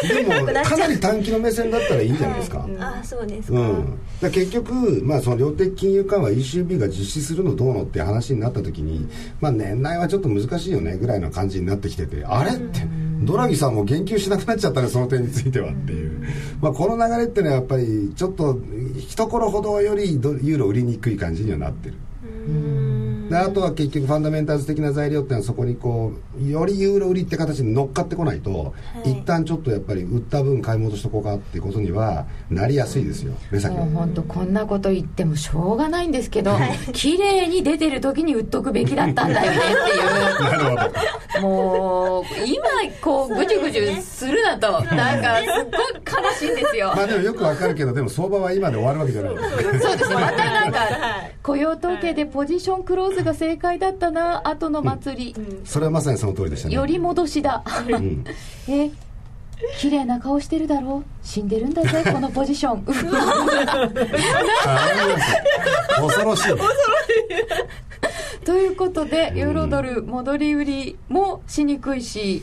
[0.09, 9.09] でもかなり短期の目線だったらいいんじゃないですか、はい、あそうですか,、うん、か結局、まあ、その量的金融緩和 ECB が実施するのどうのって話になった時に、
[9.41, 12.81] まあ、年内はちょっと難しいよねぐらいの感じになってきててあれって、
[13.23, 16.23] ドラギさんも言及しなくなっちゃったねその点についてはっていう、
[16.61, 18.59] まあ、この流れっていうのはやっぱりちょっと
[19.15, 21.95] 一頃ほどよりユーロ売りにくい感じにはなってる。
[23.25, 23.31] うん。
[23.31, 29.13] であとは結局ファンダメンタルズ的な材料っていうのはそこにこうよりユーロ売りって形に乗っかってこないと、い。
[29.13, 33.85] 一旦ちょっとやっぱり売った分買い戻しとこうかっていうことにはなりやすいですよ目先は。
[33.85, 36.57] もう本当こんなこと言ってもしょうがないんですけど、
[36.93, 39.61] 綺麗に出てる時に売っとくべきだったんだよねっ
[40.39, 40.83] てなるほど。
[40.83, 40.89] い
[41.39, 42.65] うもう今
[43.01, 46.93] こうぐじゅぐじゅするなとなんかすっごい悲しいんですよ。
[46.95, 50.15] まあでもよくわかるけどでも相場は今で終わるわけじゃないですそうですね。
[50.15, 51.35] またなんかはい。
[51.43, 56.75] 雇用統計でポジションクローズが正解だったな後の祭り、それはまさにその通りでしたね。
[56.75, 57.63] より戻しだ。
[57.89, 58.25] うん。
[58.69, 58.91] え
[59.79, 62.85] 綺麗な顔してるだろ死んでるんだぜ このポジション。
[64.67, 66.55] あ恐ろしい。
[68.45, 72.43] ということでユーロドル戻り売りもしにくいし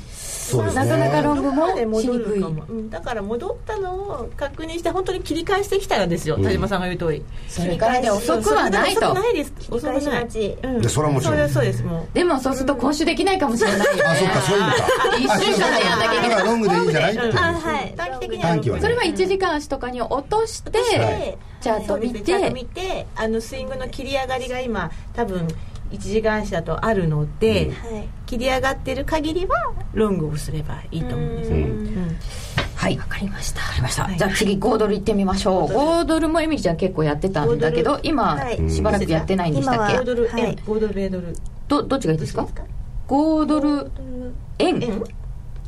[0.51, 0.85] そうですね。
[0.85, 2.39] なかなかロングもしにくい。
[2.39, 6.43] 戻るかも、うんだから戻ったのを確認して本当に切り返してきたらですよ、うん。
[6.43, 7.23] 田島さんが言う通り。
[7.47, 9.11] それからで遅くはないと。
[9.11, 9.51] 遅くないです。
[9.59, 10.57] 切り返し待ち。
[10.63, 10.81] うん。
[10.81, 11.35] でそれはもちろん。
[11.37, 12.13] そうですそうですもう。
[12.13, 14.01] でもそうすると今週できないかもしれないよね。
[14.03, 14.75] あそっかそういうのか。
[15.17, 16.77] 一週間でやんなきゃいけないだからロングでい。
[16.77, 16.91] いん。
[16.91, 18.39] じゃないっていうはい短期的に。
[18.39, 18.81] 短期はね。
[18.81, 21.37] それは1時間足とかに落として、はい。
[21.61, 25.47] チャート見そうですねチャートて見てあのスイングの切り上がりが今多分
[25.91, 27.73] 1時間足だとあるので、うん。
[27.73, 28.07] はい。
[28.25, 29.55] 切り上がってる限りは
[29.93, 31.57] ロングをすればいいと思うんですうん。
[31.57, 32.17] うん。
[32.75, 32.97] はい。
[32.97, 33.59] わかりました。
[33.61, 34.17] わかりました、はい。
[34.17, 35.67] じゃあ次5ドルいってみましょう。
[35.67, 36.29] 5ドル。
[36.29, 38.69] もエミリちゃん結構やってたんだけど今、はい。
[38.69, 40.55] しばらくやってないんでしたっけ、今は5ドル円、はい。
[40.55, 41.37] 5ドル米ドル。
[41.67, 42.43] どどっちがいいですか？
[42.43, 42.65] どっちです
[43.07, 43.91] 5ドル
[44.59, 45.03] 円円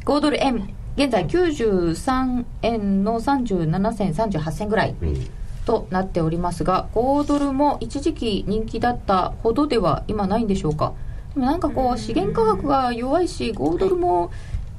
[0.06, 0.74] 5ドル円。
[0.96, 4.96] 現在93円の37銭38銭ぐらい。
[5.02, 5.28] うん
[5.66, 10.94] となっておりますが5ドルも一時期人気だったほどでは今ないんでしょうか？
[11.34, 14.32] でもなんかこう資源価格が弱いし5ドルも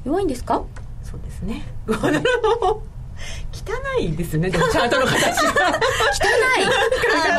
[0.05, 0.63] 弱いんですか？
[1.03, 1.63] そうですね。
[1.87, 2.83] 5ドルも
[3.53, 4.51] 汚いですね。
[4.51, 5.31] チャートの形が。
[5.31, 6.25] 汚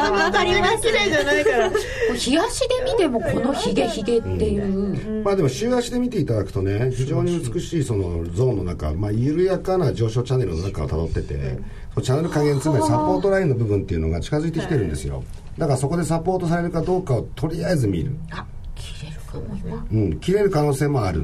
[0.09, 0.21] い。
[0.21, 0.81] わかります。
[0.81, 1.69] 綺麗じゃないから
[2.15, 11.59] 日足で見てもこのヒゲヒゲっていう、まあでも週足で見ていただくとね非常に美しいそのゾーンの中、まあ、緩やかな上昇チャンネルの中をたどってて、その
[12.01, 15.23] チャンネル加減つまりサポートラインの部分っていうのが近づいてきてるんですよ。
[15.57, 18.11] だからそこでサポートされるかどうかをとりあえず見る。
[18.31, 21.23] あ切れるかも今うん切れる可能性もある。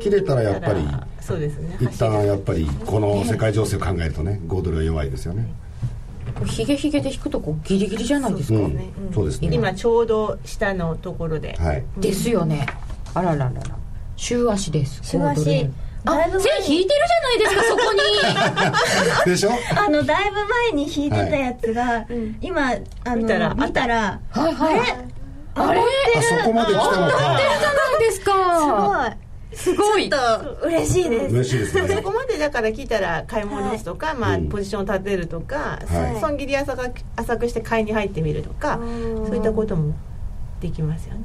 [0.00, 0.86] 切れたらやっぱり
[1.20, 1.76] そうですね。
[1.80, 5.46] 一旦やっぱりこの世界情勢を考えるとね5ドルは弱いですよね。
[6.34, 8.80] こうヒゲヒゲで引くとこうギリギリじゃないですか、うん
[9.12, 9.48] そうですね。
[9.52, 11.84] 今ちょうど下のところで、はい。
[11.98, 12.66] ですよね。
[13.12, 13.62] あらららら。
[14.16, 15.00] 週足です。
[15.02, 15.68] 週足
[16.04, 16.42] 5ドル円あだいぶ前に。
[16.42, 17.92] 線引いてるじゃないですかそこ
[19.24, 19.30] に。
[19.32, 19.50] でしょ？
[19.76, 22.06] あのだいぶ前に引いてたやつが、
[22.40, 22.72] 今
[23.04, 24.20] あの見たら見たら。
[24.30, 24.80] はいはい。
[25.54, 25.80] あれ？
[25.80, 27.18] あそこまで来たのか。
[27.18, 27.40] じゃな
[27.96, 29.16] いですか。
[29.52, 29.88] すすごい。
[29.92, 30.08] ごい。
[30.10, 31.34] ちょっと嬉しいです。
[31.34, 36.20] 嬉しいですそねこまでだから聞いたら買い戻すとか、まあ、うんポジションを立てるとか、はい。
[36.20, 38.84] 損切り浅く浅くして買いに入ってみるとかう
[39.24, 39.92] んそういったことも
[40.60, 41.24] できますよね、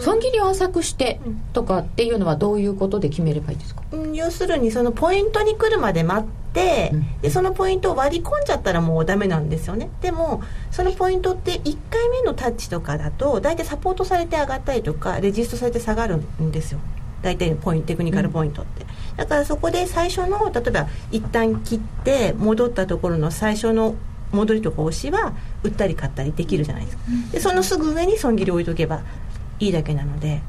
[0.00, 1.20] 損切りを浅くして
[1.52, 3.82] とかっていうのはどういうことで決めればいいですか？
[3.92, 4.14] うん。
[4.14, 7.20] 要するにそのポイントに来るまで待って、うん。
[7.20, 9.90] でそのポイントを割り込んじゃったらもうダメなんですよね。
[10.00, 16.80] でもそのポイントって1回目のタッチとかだと大体サポートされて上がったりとかレジストされて下がるんですよ。
[17.20, 23.94] 大体ポイントテクニカルポイントって、だからそこで最初の例えば一旦切って戻ったところの最初の
[24.32, 27.02] 戻りとか押しは売ったり買ったりできるじゃないですか、
[27.32, 29.02] でそのすぐ上に損切り置いとけば
[29.58, 30.40] いいだけなので、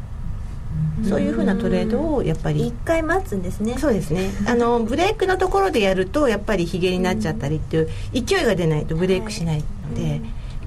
[1.08, 3.78] そういうふうなトレードをやっぱり一回待つんですね。
[3.78, 4.30] そうですね。
[4.48, 10.22] あのブレイクのところでやるとやっぱりヒゲになっちゃったりっていう勢いが出ないとブレイクしないので、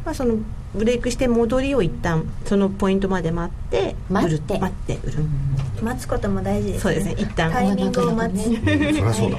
[0.08, 0.38] まあ、その
[0.74, 4.58] ブレイクして戻りを一旦そのポイントまで待って待って。
[4.58, 5.18] 待って売る、
[5.82, 7.14] 待つことも大事ですそうですね。
[7.18, 7.52] 一旦。
[7.52, 9.38] タイミングを待つ、ねそりゃそうだ。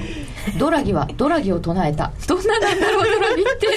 [0.60, 2.12] ドラギはドラギを唱えた。
[2.28, 3.68] どんななんだろうドラギって。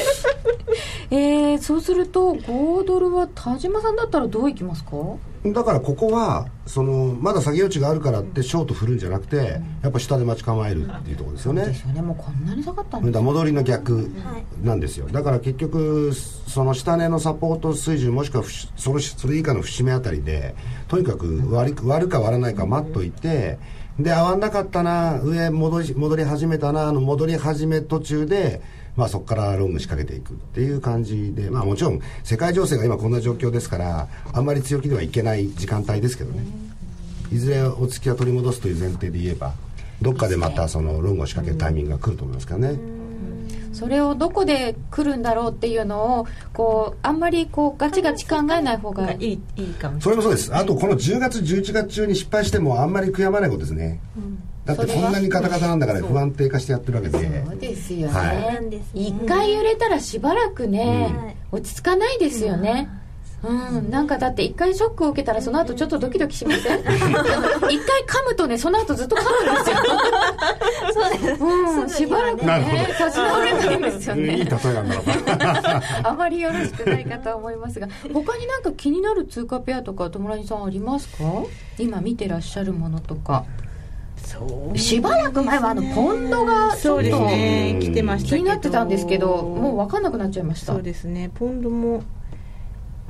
[1.09, 4.91] えー、そうすると5ドルは田島さんだったらどういきますか？
[5.45, 11.65] だからここはそのまだ下げ余地があるからってショート振るんじゃなくてやっぱ下で待ち構えるっていうところですよね。
[11.65, 12.01] ですよね。
[12.01, 14.09] もうこんなに下がったんだ戻りの逆
[14.63, 15.07] なんですよ。
[15.07, 18.45] だから結局その下値のサポート水準もしくは
[18.77, 20.55] それそれ以下の節目あたりで
[20.87, 23.59] とにかく割り割るか割らないか待っといて
[23.99, 28.61] で合わなかったな上戻り戻り始めたなあの戻り始め途中で
[28.95, 36.45] まあそこからロング仕掛けていくっていう感じでまあもちろん世界情勢が今こんな状況ですからあんまり強気ではいけない時間帯ですけどね。
[37.31, 39.53] いずれお付きは取り戻すという前提で言えば
[40.01, 42.79] どっかでまたそのロングを仕掛けるタイミングが来ると思いますからね。
[43.73, 50.25] それをどこで来るんだろうっていうのをこうあんまりこうガチガチ考えない方がいいいいかもしそれない。
[50.25, 50.55] れもそうです。
[50.55, 53.99] あとこの10月11月中に失敗してもあんまり悔やまないことですね、
[54.65, 57.43] だってこんなにガタガタなんだから不安定化してやってるわけで。
[57.45, 62.87] そうですよね、一回揺れたらしばらくね、落ち着かないですよね、
[63.43, 66.79] うん、なんかだって一回ショックを受けたらその後ちょっとドキドキしません？
[66.79, 66.95] 一回
[67.69, 67.75] 噛
[68.25, 69.75] むとねその後ずっと噛むんですよ。
[70.93, 71.43] そうです。
[71.43, 75.05] うん、しばらくね立ち直れないんですよいい例えねなんだろう
[75.37, 75.81] な。
[76.09, 81.23] あまりよろしくないかと思いますが他になんか気になる通貨ペアとか友達さんありますか？
[81.77, 83.45] 今見てらっしゃるものとか
[84.75, 90.73] しばらく前はあのポンドがちょっとね来てました気になってたんですけどもう分かんなくなっちゃいました。
[90.73, 91.31] そうですね。
[91.33, 92.03] ポンドも。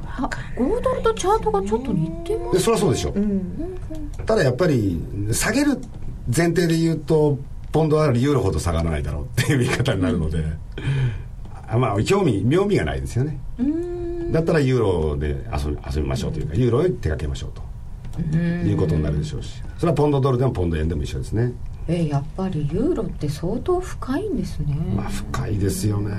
[0.05, 3.11] あ5ドルとチャートがちょっと似てまですそりゃそうでしょ。
[3.11, 3.77] うん。
[4.25, 5.01] ただやっぱり
[5.31, 5.79] 下げる
[6.27, 7.39] 前提で言うと
[7.71, 10.43] ポンドはユーロほど下がらないだろうっていう言い方になるので、
[11.67, 13.39] あまあ興味妙味がないですよね。
[14.31, 17.61] だったらユーロで遊び遊びましょうというかユーロに手掛けましょうと
[18.21, 19.61] いうことになるでしょうし。
[19.77, 21.51] それはポンドドルでもポンド円でも一緒ですね。
[21.87, 26.13] えーやっぱりユーロって相当深いんですね、まあ深いですよね。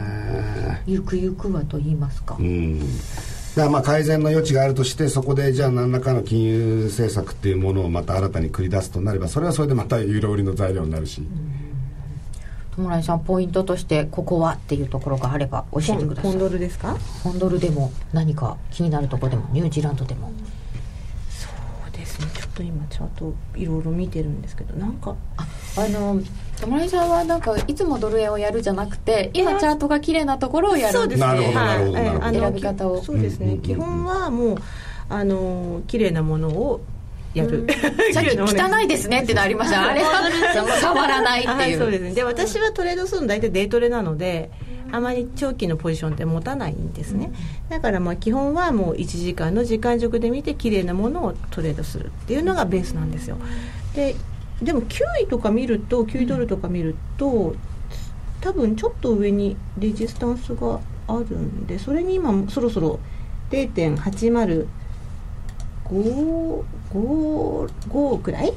[0.86, 2.80] ゆくゆくはと言いますか、うん。
[2.80, 2.90] だか
[3.56, 11.22] らまあ改善の余地があるとしてそこでじゃあ何らかの金融政策っていうものをまた新たに繰り出すとなればそれはそれでまたユーロ売りの材料になるし、
[12.76, 16.38] 友達さんポイントとしてここはっていうところがあれば教えポンポンてください。
[16.38, 16.98] ドルですか？
[17.22, 20.30] ポンドルでも何か気になるところでもニュージーランドでも
[22.54, 25.46] と今チャートいろいろ見てるんですけどなんかあ
[25.76, 26.20] あの
[26.60, 31.26] 友達さんはなんかいつもドル円をやるじゃなくて今チャートが綺麗なところをやるんですね。
[31.26, 32.24] なるほどはいなるほどなるほど。
[32.24, 33.02] あの選び方を。
[33.02, 33.62] そうですね、うんうんうん。
[33.62, 34.58] 基本はもう
[35.08, 36.80] あの綺麗なものを
[37.34, 37.66] やる、
[38.12, 39.90] さっき汚いですねってのありました。
[39.90, 40.22] あれは
[40.80, 42.14] 触らないってはいいう,、そうですね。
[42.14, 44.50] で私はトレードするの大体デイトレなので
[44.94, 47.32] あまり長期のポジションって持たないんですね、
[47.68, 53.36] だからまあ基本はもう1時間の時間軸で見て綺麗なものをトレードするっていうのがベースなんですよ。
[53.94, 54.14] で
[54.62, 57.56] でも9位とか見ると9位ドルとか見ると
[58.40, 60.78] 多分ちょっと上にレジスタンスが
[61.08, 63.00] あるんでそれに今そろそろ
[63.50, 64.68] 0.805
[65.90, 68.52] 5くらい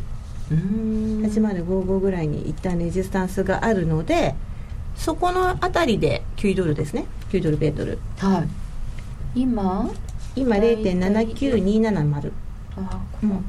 [0.50, 4.36] ？8055ぐらいに一旦レジスタンスがあるので
[4.98, 7.06] そこのあたりで9ドルですね。
[7.32, 8.00] 9ドル米ドル。
[8.18, 8.46] は
[9.36, 9.42] い。
[9.42, 9.90] 今？
[10.36, 12.32] 今0.79270
[12.78, 13.42] あこの、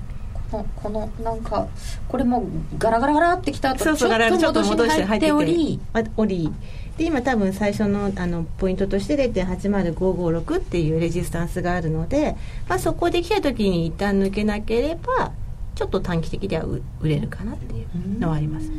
[0.50, 1.68] このこのなんか
[2.08, 2.46] これも
[2.78, 5.80] ガラガラガラってきた後そうそうガラガラちょっと戻して入ってており。
[5.92, 6.50] あおり。
[6.96, 12.36] で今多分最初のあのポイントとして0.80556っていうレジスタンスがあるので、
[12.68, 15.32] まあ、そこで来た時に一旦抜けなければ
[15.76, 18.78] ちょっと短期的では売売れるかなっていうのはありますね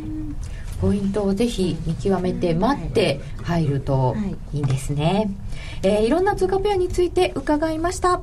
[0.82, 4.16] ポイントをぜひ見極めて待って入ると
[4.54, 5.30] いいんですね、
[5.84, 8.22] えーいろんな通貨ペアについて伺いました。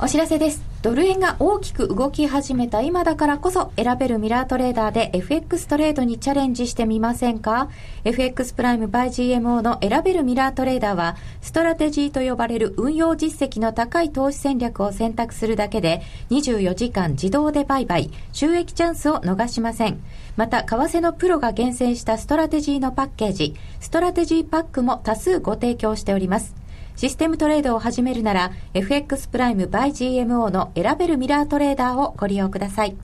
[0.00, 0.74] お知らせです。
[0.84, 7.70] ドル円が大きく動き始めた今だからこそ選べるミラートレーダーで FX トレードにチャレンジしてみませんか
[8.04, 20.02] ？FX プライム by GMO の選べるミラートレーダーはストラテジーと呼ばれる運用実績の高い投資戦略を選択するだけで24時間自動で売買収益チャンスを逃しません
[20.36, 26.54] また為替のプロが厳選したストラテジーのパッケージストラテジーパックも多数ご提供しております
[26.96, 32.96] システムトレードを始めるなら FX プライム by GMO の選べるミラートレーダーをご利用ください。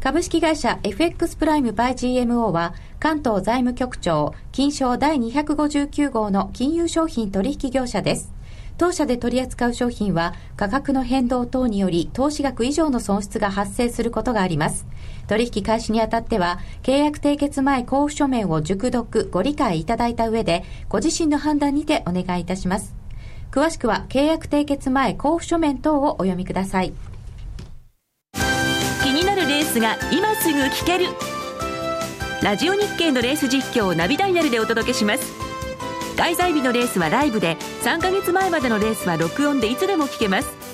[0.00, 8.32] 株式会社 FX プライム by GMO は関東財務局長金賞第259号の金融商品取引業者です。
[8.76, 14.86] 当社で取り扱う商品は価格の変動等により投資額以上の損失が発生することがあります。
[15.28, 22.94] 取引開始にあたっては契約締結前交付書面を熟読ご理解いただいた上でご自身の判断にてお願いいたします。
[23.52, 26.92] 詳しくは契約締結前交付書面等をお読みください。
[29.02, 31.06] 気になるレースが今すぐ聞ける
[32.42, 35.32] ラジオ日経のレース実況をナビダイヤルでお届けします
[36.16, 40.67] 開催日のレースはライブで3ヶ月前までのレースは録音でいつでも聞けます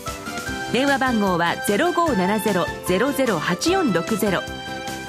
[0.74, 4.42] 電話番号は0570-008460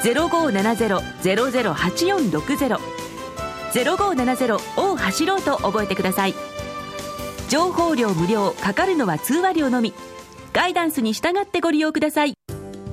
[0.03, 2.77] 0570-008460
[3.73, 6.35] 0570を走ろうと覚えてください。
[7.49, 9.95] 情報量無料かかるのは通話料のみ。
[10.53, 12.35] ガイダンスに従ってご利用ください。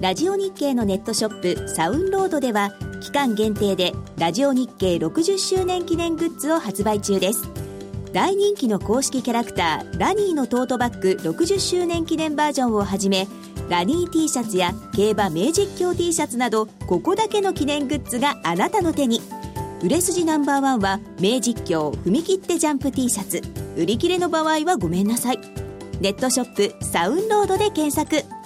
[0.01, 2.71] ラジオ日経のネットショップサウンロードでは
[3.03, 7.51] 期間限定でラジオ日経60周年記念グッズを発売中です。
[8.13, 13.27] 大人気の公式キャラクターラニーのトートバッグ60周年記念バージョンをはじめ
[13.71, 19.21] ラニー T シャツや競馬名実況 T シャツなどここだけの記念グッズがあなたの手に。
[19.83, 23.41] 売れ筋ナンバーワンは名実況踏み切ってジャンプ T シャツ。
[23.77, 25.39] 売り切れの場合はごめんなさい。
[26.01, 28.42] ネットショップサウンロードで検索。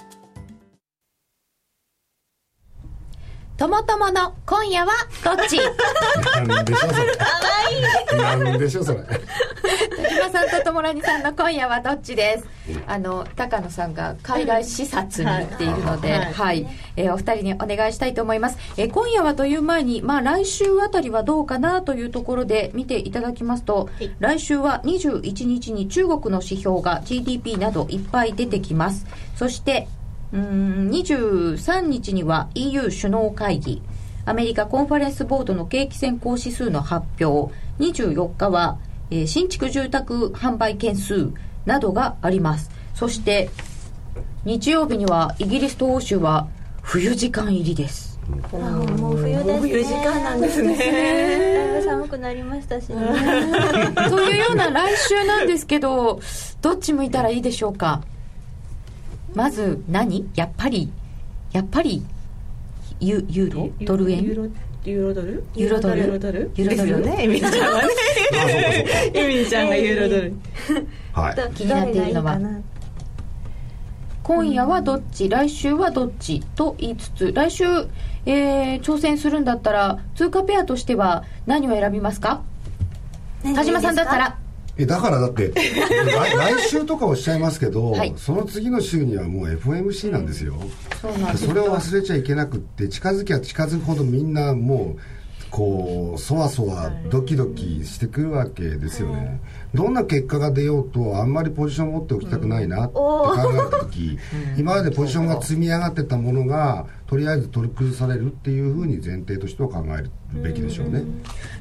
[3.57, 4.93] たまたまの今夜は
[5.23, 5.57] どっち？
[6.47, 7.03] なんでしょそ
[8.13, 8.99] れなんでしょそれ。
[9.03, 12.47] 田島さんと友ラさんの今夜はどっちです？
[12.85, 16.67] あの高野さんが海外視察に行っているので、はい、はい。
[16.97, 29.05] えー、お二人にお願いしたいと思います、えー、今夜はという前に、まあ、来週あたりはどうかなというところで見ていただきますと、はい、来週は21日に中国の指標が GDP などいっぱい出てきます。
[29.35, 29.87] そして
[30.33, 33.81] うん23日には EU 首脳会議。
[34.25, 37.53] アメリカコンファレンスボードの景気先行指数の発表。
[37.79, 38.77] 24日は、
[39.09, 41.31] えー、新築住宅販売件数
[41.65, 42.69] などがあります。
[42.93, 43.49] そして
[44.43, 46.47] 日曜日にはイギリスと欧州は
[46.81, 48.19] 冬時間入りです。
[48.53, 49.59] あもう冬ですね。
[49.61, 51.81] 冬時間なんですね。
[51.85, 52.95] 寒くなりましたしね。
[54.09, 56.19] というような来週なんですけど
[56.61, 58.01] どっち向いたらいいでしょうか？
[59.33, 60.29] まず何？
[60.35, 60.91] やっぱり
[61.51, 62.03] やっぱり
[62.99, 63.69] ユユーロ？
[63.81, 64.23] ドル円？
[64.23, 64.49] ユーロ？
[64.85, 65.43] ユーロドル？
[65.55, 65.99] ユーロドル？
[65.99, 66.51] ユーロドル？
[66.55, 66.89] ユーロドル。
[66.89, 67.17] よね。
[67.23, 67.89] エミちゃんはね。
[69.13, 70.33] エミちゃんがユーロドル。
[71.13, 71.35] はい。
[71.55, 72.39] 気になっているのは。
[74.23, 76.41] 今夜はどっち、来週はどっち？
[76.55, 77.63] と言いつつ来週、
[78.25, 82.41] えー、挑戦するんだったら通貨ペアとしては何を選びますか？
[83.55, 84.37] 田島さんだったら
[84.77, 90.55] えだからだって 来週とかおっしゃいますけど、はい、その次の週にはもう FMC なんですよ、
[91.01, 95.01] そうなんそれを忘れちゃいけなくって近づきゃ近づくほどみんなもう
[95.49, 99.39] こうそわそわドキドキしてくるわけですよね、
[99.73, 104.17] どんな結果が出ようとあんまりポジション持っておきたくないなって考えた時、
[104.57, 110.11] 今までポジションが積み上がってたものがとりあえず取り崩されるっていうふうに前提としては考える
[110.41, 111.03] べきでしょうね、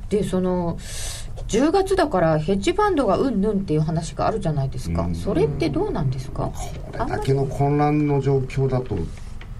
[0.08, 0.76] でその
[1.48, 6.50] 10月だからヘッジファンドがうんぬんっていう話があるじゃないですか、それってどうなんですか？
[6.52, 8.96] これだけの混乱の状況だと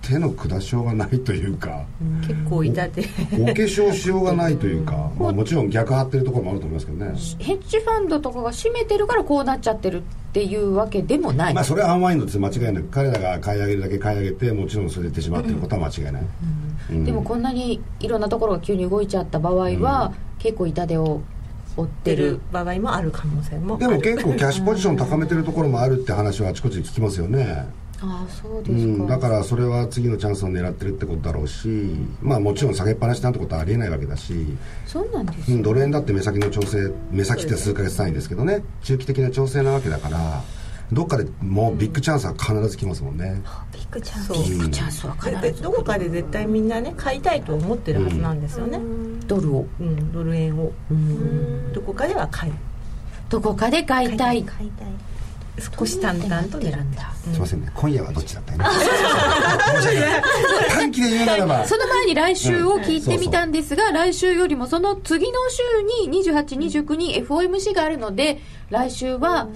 [0.03, 1.85] 手の下しようがないというか。
[2.23, 7.13] 結構いたてお化粧しようがないというか、 まあ、もちろん逆張ってるところもあると思いますけどね。
[7.39, 11.55] ヘッジファンドとかが占めてるからこうなっちゃってるっていうわけでもない。
[11.55, 12.85] まあそれはアンワインドって間違いなく。
[12.91, 16.23] 彼らが買い上げるだけ買い上げてもちろんそれで手しまってることは間違いない、
[16.91, 16.97] うん。
[16.97, 21.21] うん、でもこんなにいろんなところが急に動いちゃった場合は、結構痛手を
[21.77, 27.67] 追ってる場合もある可能性もでも結構キャッシュポジション高めてるところもあるって話はあちこちで聞きますよね。
[28.03, 31.69] あそうですか、うん、だからそれは次のチャンスを狙ってるってことだろうし、
[32.21, 34.35] まあ、もちろん下げっぱなしなんてことはありえないわけだし。
[34.87, 38.63] そうなんです、ね、ドル円だって目先の調整目先って数か月単位ですけどね。
[38.83, 40.43] 中期的な調整なわけだから
[40.93, 44.33] どっかでもうビッグチャンスは必ず来ますもんね、ビッグチャンス。
[44.33, 48.81] ビッグチャンスは必ずどこかで絶対みんなね買いたいと思ってるはずなんですよね、
[49.27, 50.73] ドルを、うん、ドル円を。
[51.73, 52.53] どこかでは買い。
[53.29, 54.89] どこかで買いたい買いたい
[55.59, 57.71] 少し淡々と狙ったすいませんね。
[57.75, 58.65] 今夜はどっちだったよね？
[60.71, 61.65] 短期で言うならば。
[61.67, 68.41] その前に来週を聞いてみたんですが、来週よりもその次の週に2829に FOMC があるので
[68.71, 69.49] 来週は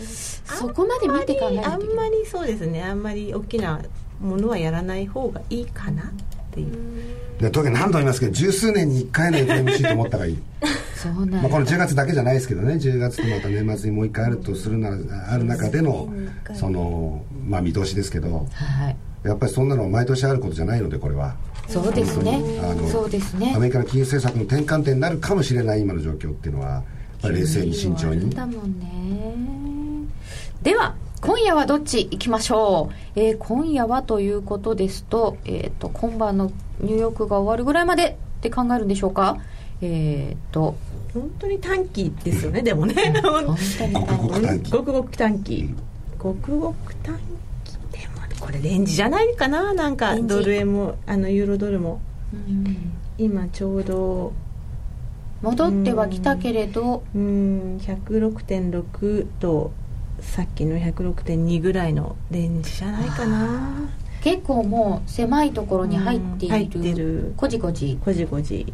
[0.44, 2.82] そこまで見て考えないあんまりそうですね。
[2.82, 3.80] あんまり大きな
[4.20, 6.12] ものはやらない方がいいかな
[6.51, 7.01] っていう。
[7.40, 10.38] で特に何度も言いますけど十数年に1回の FMC と思った方がいい。
[10.94, 12.74] そうなん、まあ、この10月だけじゃないですけどね。
[12.74, 14.96] 10月とまた年末にもう1回あるとするなら
[15.32, 16.12] ある中での
[16.55, 21.34] そのまあ見通しですけど、はい、やっぱりそんなの毎年あることじゃないのでこれは。
[21.68, 22.42] そうですね。
[22.62, 23.55] あのそうですね。
[23.57, 26.82] アメリカの金融政策の転換点になるかもしれない今の状況っていうのは
[27.22, 28.28] 冷静に慎重に。
[28.28, 29.34] だもんね。
[30.62, 36.51] では今夜はどっち行きましょう、えー、今夜はということですと,、えーと、今晩の
[36.81, 39.37] ニューヨークが終わるぐらいまでって考えるんでしょうか？
[39.83, 40.77] えっ、ー、と
[41.12, 42.95] 本当に短期ですよねでもね。
[43.23, 43.93] 本当に
[44.47, 44.71] 短期。
[44.73, 45.75] ごくごく短期。
[46.18, 47.18] ごくごく短
[47.64, 47.73] 期。
[47.99, 49.75] でもこれレンジじゃないかな？
[49.75, 52.01] なんかドル円もあのユーロドルも、
[52.33, 54.33] うん、今ちょうど。
[55.43, 57.03] 戻ってはきたけれど。
[57.14, 59.73] うん106.6と
[60.23, 63.91] さっきの106.2ぐらいのレンジじゃないかな。
[64.23, 67.35] 結構もう狭いところに入っている,、入ってる。
[67.37, 67.99] こじこじ。
[68.05, 68.73] こじこじ。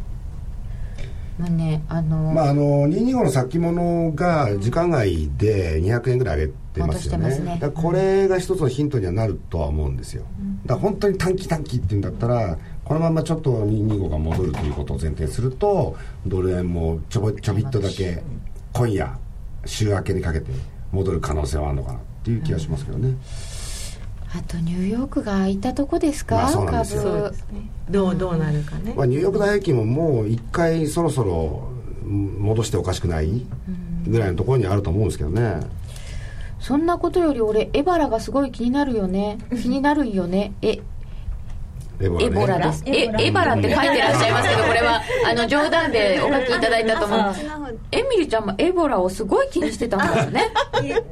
[1.39, 7.39] まあねあのまああの225の先物が時間外で200円ぐらい上げてますよね。
[7.39, 7.57] ね。
[7.61, 15.95] だこれが一つのヒントにはなるとは思うんですよ、うん、だから本当に短期短期っていうんだったらこのままちょっと225が戻るということを前提すると
[16.25, 18.23] ドル円もちょぼちょびっとだけ
[18.73, 19.15] 今夜
[19.65, 20.51] 週明けにかけて
[20.91, 23.15] 戻る可能性はあるのかなっていう気がしますけどね、
[24.35, 27.31] あとニューヨークが空いたとこですか、まあ、そうなんですよ。
[27.89, 31.69] どうどうなるかね、まあ、ニューヨーク大平均ももう一回そろそろ
[32.03, 33.45] 戻しておかしくない
[34.07, 35.59] ぐらいのところにあると思うんですけどね、
[36.59, 39.37] そんなことより俺エバラがすごい気になるよね。
[39.61, 40.53] 気になるよね。
[40.61, 40.79] え
[41.99, 47.33] エボラ,、エボラですえエバラって書いてらっしゃいますけどこれはあの冗談でお書きいただいたと思う。
[47.91, 50.51] エミリちゃんもエボラをすごい気にしてたんですね。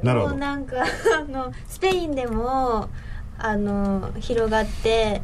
[0.02, 0.30] なるほど。
[0.30, 0.84] もうなんか
[1.18, 2.88] あのスペインでも
[3.38, 5.22] あの広がって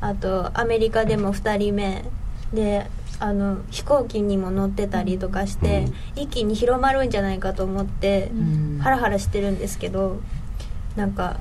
[0.00, 2.04] あとアメリカでも2人目
[2.52, 2.86] で
[3.18, 8.78] あの飛行機にも乗ってたりとかして、一気に広まるんじゃないかと思って、ん。
[8.78, 10.20] ハラハラしてるんですけど
[10.96, 11.38] なんか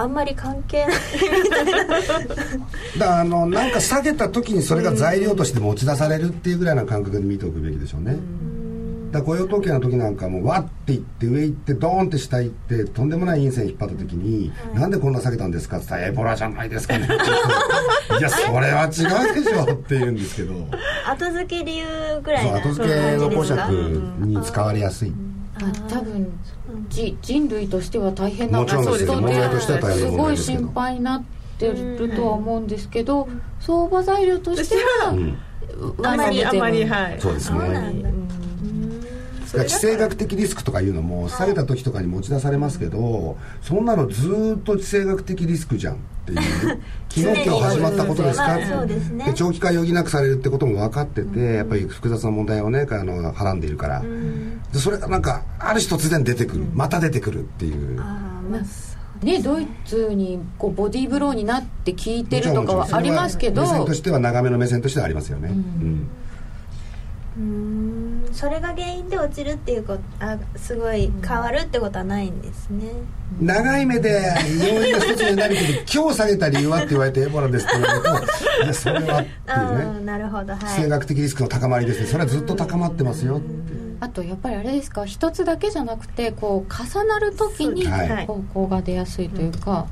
[0.00, 0.94] あんまり関係ない
[2.98, 8.16] だからあのなんか下げた時にそれが材料として持ち出されるっていうぐらいの感覚で見ておくべきでしょうね、
[9.12, 17.06] だ雇用統計の時なんかもうわっていって上行ってドーンって下行ってとんでもない陰線引っ張った時に、なんでこんな下げたんですかって言ったらエボラじゃないですかね
[18.18, 18.96] いやそれは違うで
[19.50, 20.54] しょって言うんですけど。
[21.06, 21.84] 後付け理由
[22.22, 23.60] ぐらい後付けの公爵
[24.20, 25.29] に使われやすい、あ
[25.88, 26.32] 多分
[26.88, 31.24] じ人類としては大変なこと問題としては大変な問すごい心配になっ
[31.58, 33.28] てるとは思うんですけど
[33.60, 35.36] 相場材料としてはうん。
[36.02, 37.20] あまりあまりいはい。
[37.20, 38.19] そうですね
[39.52, 45.96] 地政学的リスクとかいうのも下げた時とかに持ち出されますけど、そんなのずーっと地政学的リスクじゃんっ
[46.26, 46.38] ていう
[47.10, 48.86] 昨日今日始まったことですか？
[48.86, 49.24] ですね。
[49.24, 54.02] で長期化余儀なくされるってことも分かってて、やっぱり複雑な問題をねあのはらんでいるから、
[54.72, 58.00] でそれがなんかある日突然出てくる、また出てくるっていう。
[58.00, 58.60] あーまあ
[59.24, 63.62] ねドイツにこうボディーブローになって聞いてるとかはありますけど。
[63.62, 66.06] 目線としては長めの目線としてはありますよね、うん
[67.36, 68.28] うーん。
[68.32, 72.84] それが原因で落ちるっていうことあすごい変わるってことはないんですね、
[73.40, 74.22] 長い目で
[74.60, 78.10] 要因の一つになるけど今日下げた理由はって言われてエボラですって言われると
[78.64, 79.84] いやそれはっていうあね。
[79.84, 80.60] あなるほどはい。
[80.60, 82.06] 地政学的リスクの高まりですね。
[82.06, 89.86] それはずっと高まってますよっていうあとやっぱりあれですか一つだけじゃなくてこう重なる時に方向が出やすいというか,、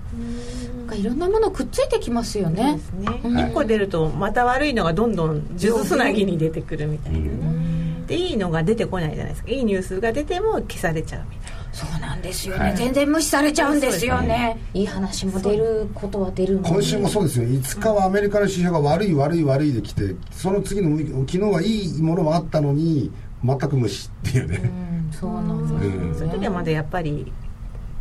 [0.79, 3.37] なんかいろんなものくっついてきますよそうねですね、うん。
[3.37, 7.19] 1個出るとまた悪いのがどんどん数珠つなぎに出てくるみたいな。
[7.19, 9.51] ね、でいいのが出てこないじゃないですか。
[9.51, 11.59] いいニュースが出ても消されちゃうみたいな。
[11.71, 14.59] そうなんですよね、全然無視されちゃうんですよね。
[14.75, 16.69] いい話も出ることは出るのに。
[16.69, 17.45] 今週もそうですよ。
[17.45, 23.13] 5日はアメリカの指標が悪い悪い悪いで来てその次の昨日はいいものもあったのに
[23.45, 26.15] 全く無視っていうね、うんそうなんですうん。
[26.15, 27.33] そういう時はまだやっぱり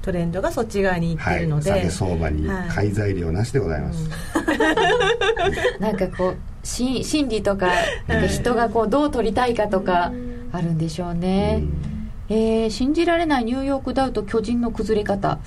[0.02, 2.70] トレンドがそっち側に行ってるので、はい、下げ相場にはい。
[2.70, 4.10] 買い材料なしでございます、
[5.80, 7.72] なんかこうし心理とか
[8.08, 10.12] なんか人がこうどう取りたいかとか
[10.52, 11.64] あるんでしょうね、
[12.30, 15.40] えー信じられないニューヨークダウと巨人の崩れ方、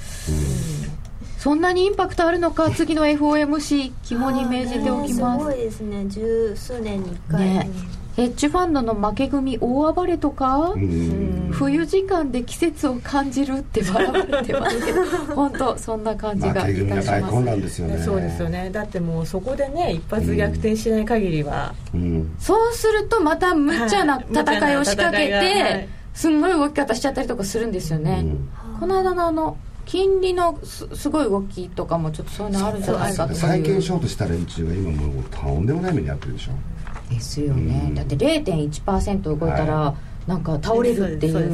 [1.38, 5.38] そんなにインパクトあるのか次の FOMC 肝に銘じておきます。
[5.40, 6.04] すごいですね。
[6.06, 7.70] 十数年に1回、ね
[8.16, 11.50] ヘッジファンドの負け組大暴れとか、うん。
[11.52, 15.04] 冬時間で季節を感じるって笑われてますけど
[15.34, 17.98] 本当そんな感じまあがいたします、大混乱ですよね。
[17.98, 18.70] そうですよね。
[18.70, 22.34] だってもうそこでね一発逆転しない限りは、うん。
[22.38, 25.88] そうするとまた無茶な戦いを仕掛けて、はい。
[26.14, 28.78] すんごい動き方しちゃったりとかするんですよね、うん。
[28.80, 29.56] この間のあの
[29.86, 36.52] 金利のすすごい動きとかもちょっとそういうのあるんじゃないかと債券ショートした連中が今もうとんでもない目に遭ってるでしょ
[37.10, 37.94] ですよね、うん。
[37.94, 39.94] だって0.1%動いたら、は
[40.26, 41.44] なんか倒れるっていそう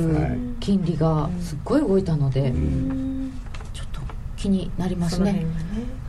[0.60, 3.32] 金利がすっごい動いたので、うん。
[3.72, 4.00] ちょっと
[4.36, 5.46] 気になりますね。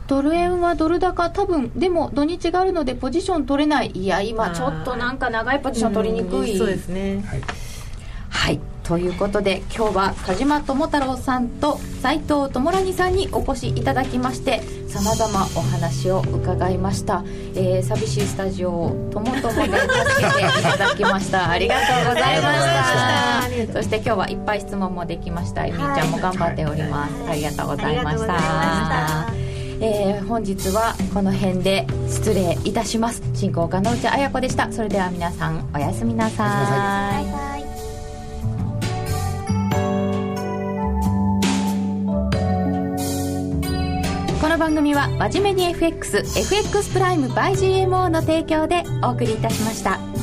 [0.06, 3.90] ドル円はドル高多分でも土日があるのでポジション取れない。
[3.94, 7.22] いや今ちょっとなんか長いポジション取りにくい、うんそうですね。
[7.26, 7.40] はい。
[8.30, 17.22] はいということで今日は田島智太郎さんと斉藤智良さんにお越しいただきましてさまざまお話を伺いました、
[17.54, 21.50] えー寂しいスタジオをともともで助けていただき ました。
[21.50, 21.80] ありがと
[22.10, 23.72] うございました。
[23.74, 25.66] そして今日はいっぱい質問もできました。
[25.66, 29.32] えみーちゃんも頑張っております、ありがとうございました。
[29.80, 33.22] えー本日はこの辺で失礼いたします。
[33.34, 34.72] 進行家の内彩子でした。
[34.72, 37.12] それでは皆さんおやすみなさ
[37.74, 37.77] い
[44.40, 50.17] この番組は真面目に FXFX プライム by GMO の提供でお送りいたしました。